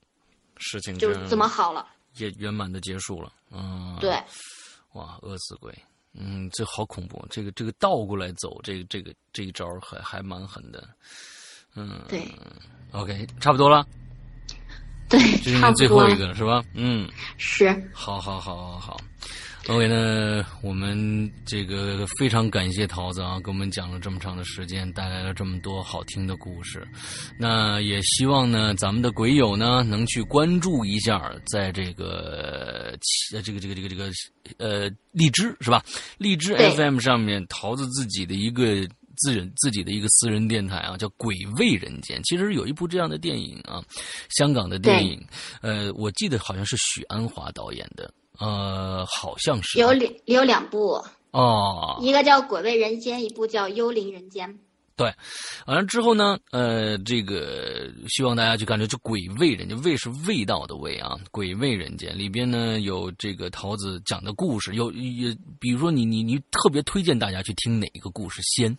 [0.57, 1.88] 事情就这么好了。
[2.18, 4.11] 也圆满的结束了，嗯，对，
[4.93, 5.72] 哇，饿死鬼，
[6.13, 10.89] 嗯，这好恐怖，这个这个倒过来走，这个这个这一招还还蛮狠的，
[11.76, 12.28] 嗯，对
[12.91, 13.86] ，OK，差不多了，
[15.07, 16.63] 对，这是差不多了最后一个了是吧？
[16.74, 17.07] 嗯，
[17.38, 18.99] 是，好好好好好
[19.68, 26.88] ，OK 那，我们这个非常感谢桃子啊，给我们讲了这么长的时间，带来了这么多好听的故事。
[27.38, 32.97] 那也希望呢，咱们的鬼友呢能去关注一下，在这个
[33.34, 34.09] 呃这个这个这个这个
[34.57, 35.84] 呃荔枝是吧？
[36.18, 38.88] 荔枝 FM 上面桃子自己的一个。
[39.20, 42.20] 自人自己的一个私人电台啊，叫《鬼味人间》。
[42.24, 43.82] 其实有一部这样的电影啊，
[44.30, 45.20] 香港的电影，
[45.63, 54.50] 呃，我记得好像是许鞍华导演的，呃，好像是有两有两部，哦，一个叫《鬼味人间》，一部叫《幽灵人间》。
[54.96, 55.14] 对，
[55.68, 68.76] 完了之后呢，呃，这个希望大家去感觉这鬼味人间，味是味道的味啊，鬼味人间里边呢有这个桃子讲的故事，有也比如说你你你特别推荐大家去听哪一个故事先？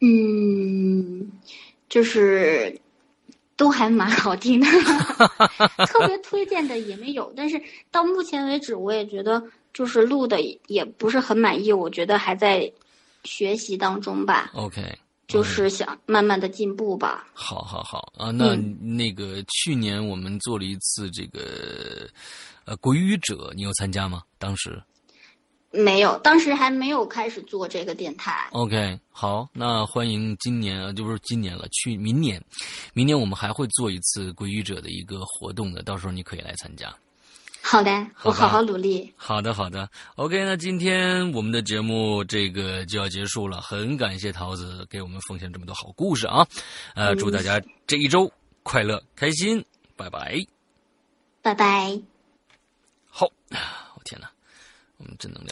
[0.00, 1.30] 嗯，
[1.90, 2.80] 就是
[3.56, 4.66] 都还蛮好听的，
[5.86, 7.32] 特别推荐的也没有。
[7.36, 9.42] 但是到目前为止，我也觉得
[9.72, 12.70] 就是录的也不是很满意，我觉得还在
[13.24, 14.82] 学习当中吧，OK，
[15.28, 17.26] 就是想慢慢的进步吧。
[17.32, 22.08] 好好好啊，那嗯那个去年我们做了一次这个
[22.64, 24.22] 呃鬼语者，你有参加吗？
[24.38, 24.82] 当时？
[25.74, 28.48] 没有，当时还没有开始做这个电台。
[28.52, 32.40] OK，好，那欢迎今年啊，就不是今年了，去明年，
[32.92, 36.94] 明年我们还会做一次鬼语者的一个活动的，到时候你可以来参加。
[37.60, 39.12] 好的，好我好好努力。
[39.16, 46.46] 好的，好的，OK，那今天我们的节目这个就要结束了，很感谢桃子给我们奉献这么多好故事啊，
[46.94, 48.30] 呃，祝大家这一周
[48.62, 49.64] 快乐开心，
[49.96, 50.36] 拜拜。
[51.40, 51.98] 拜拜。
[53.08, 53.26] 好，
[53.96, 54.30] 我天哪，
[54.98, 55.50] 我们正能量。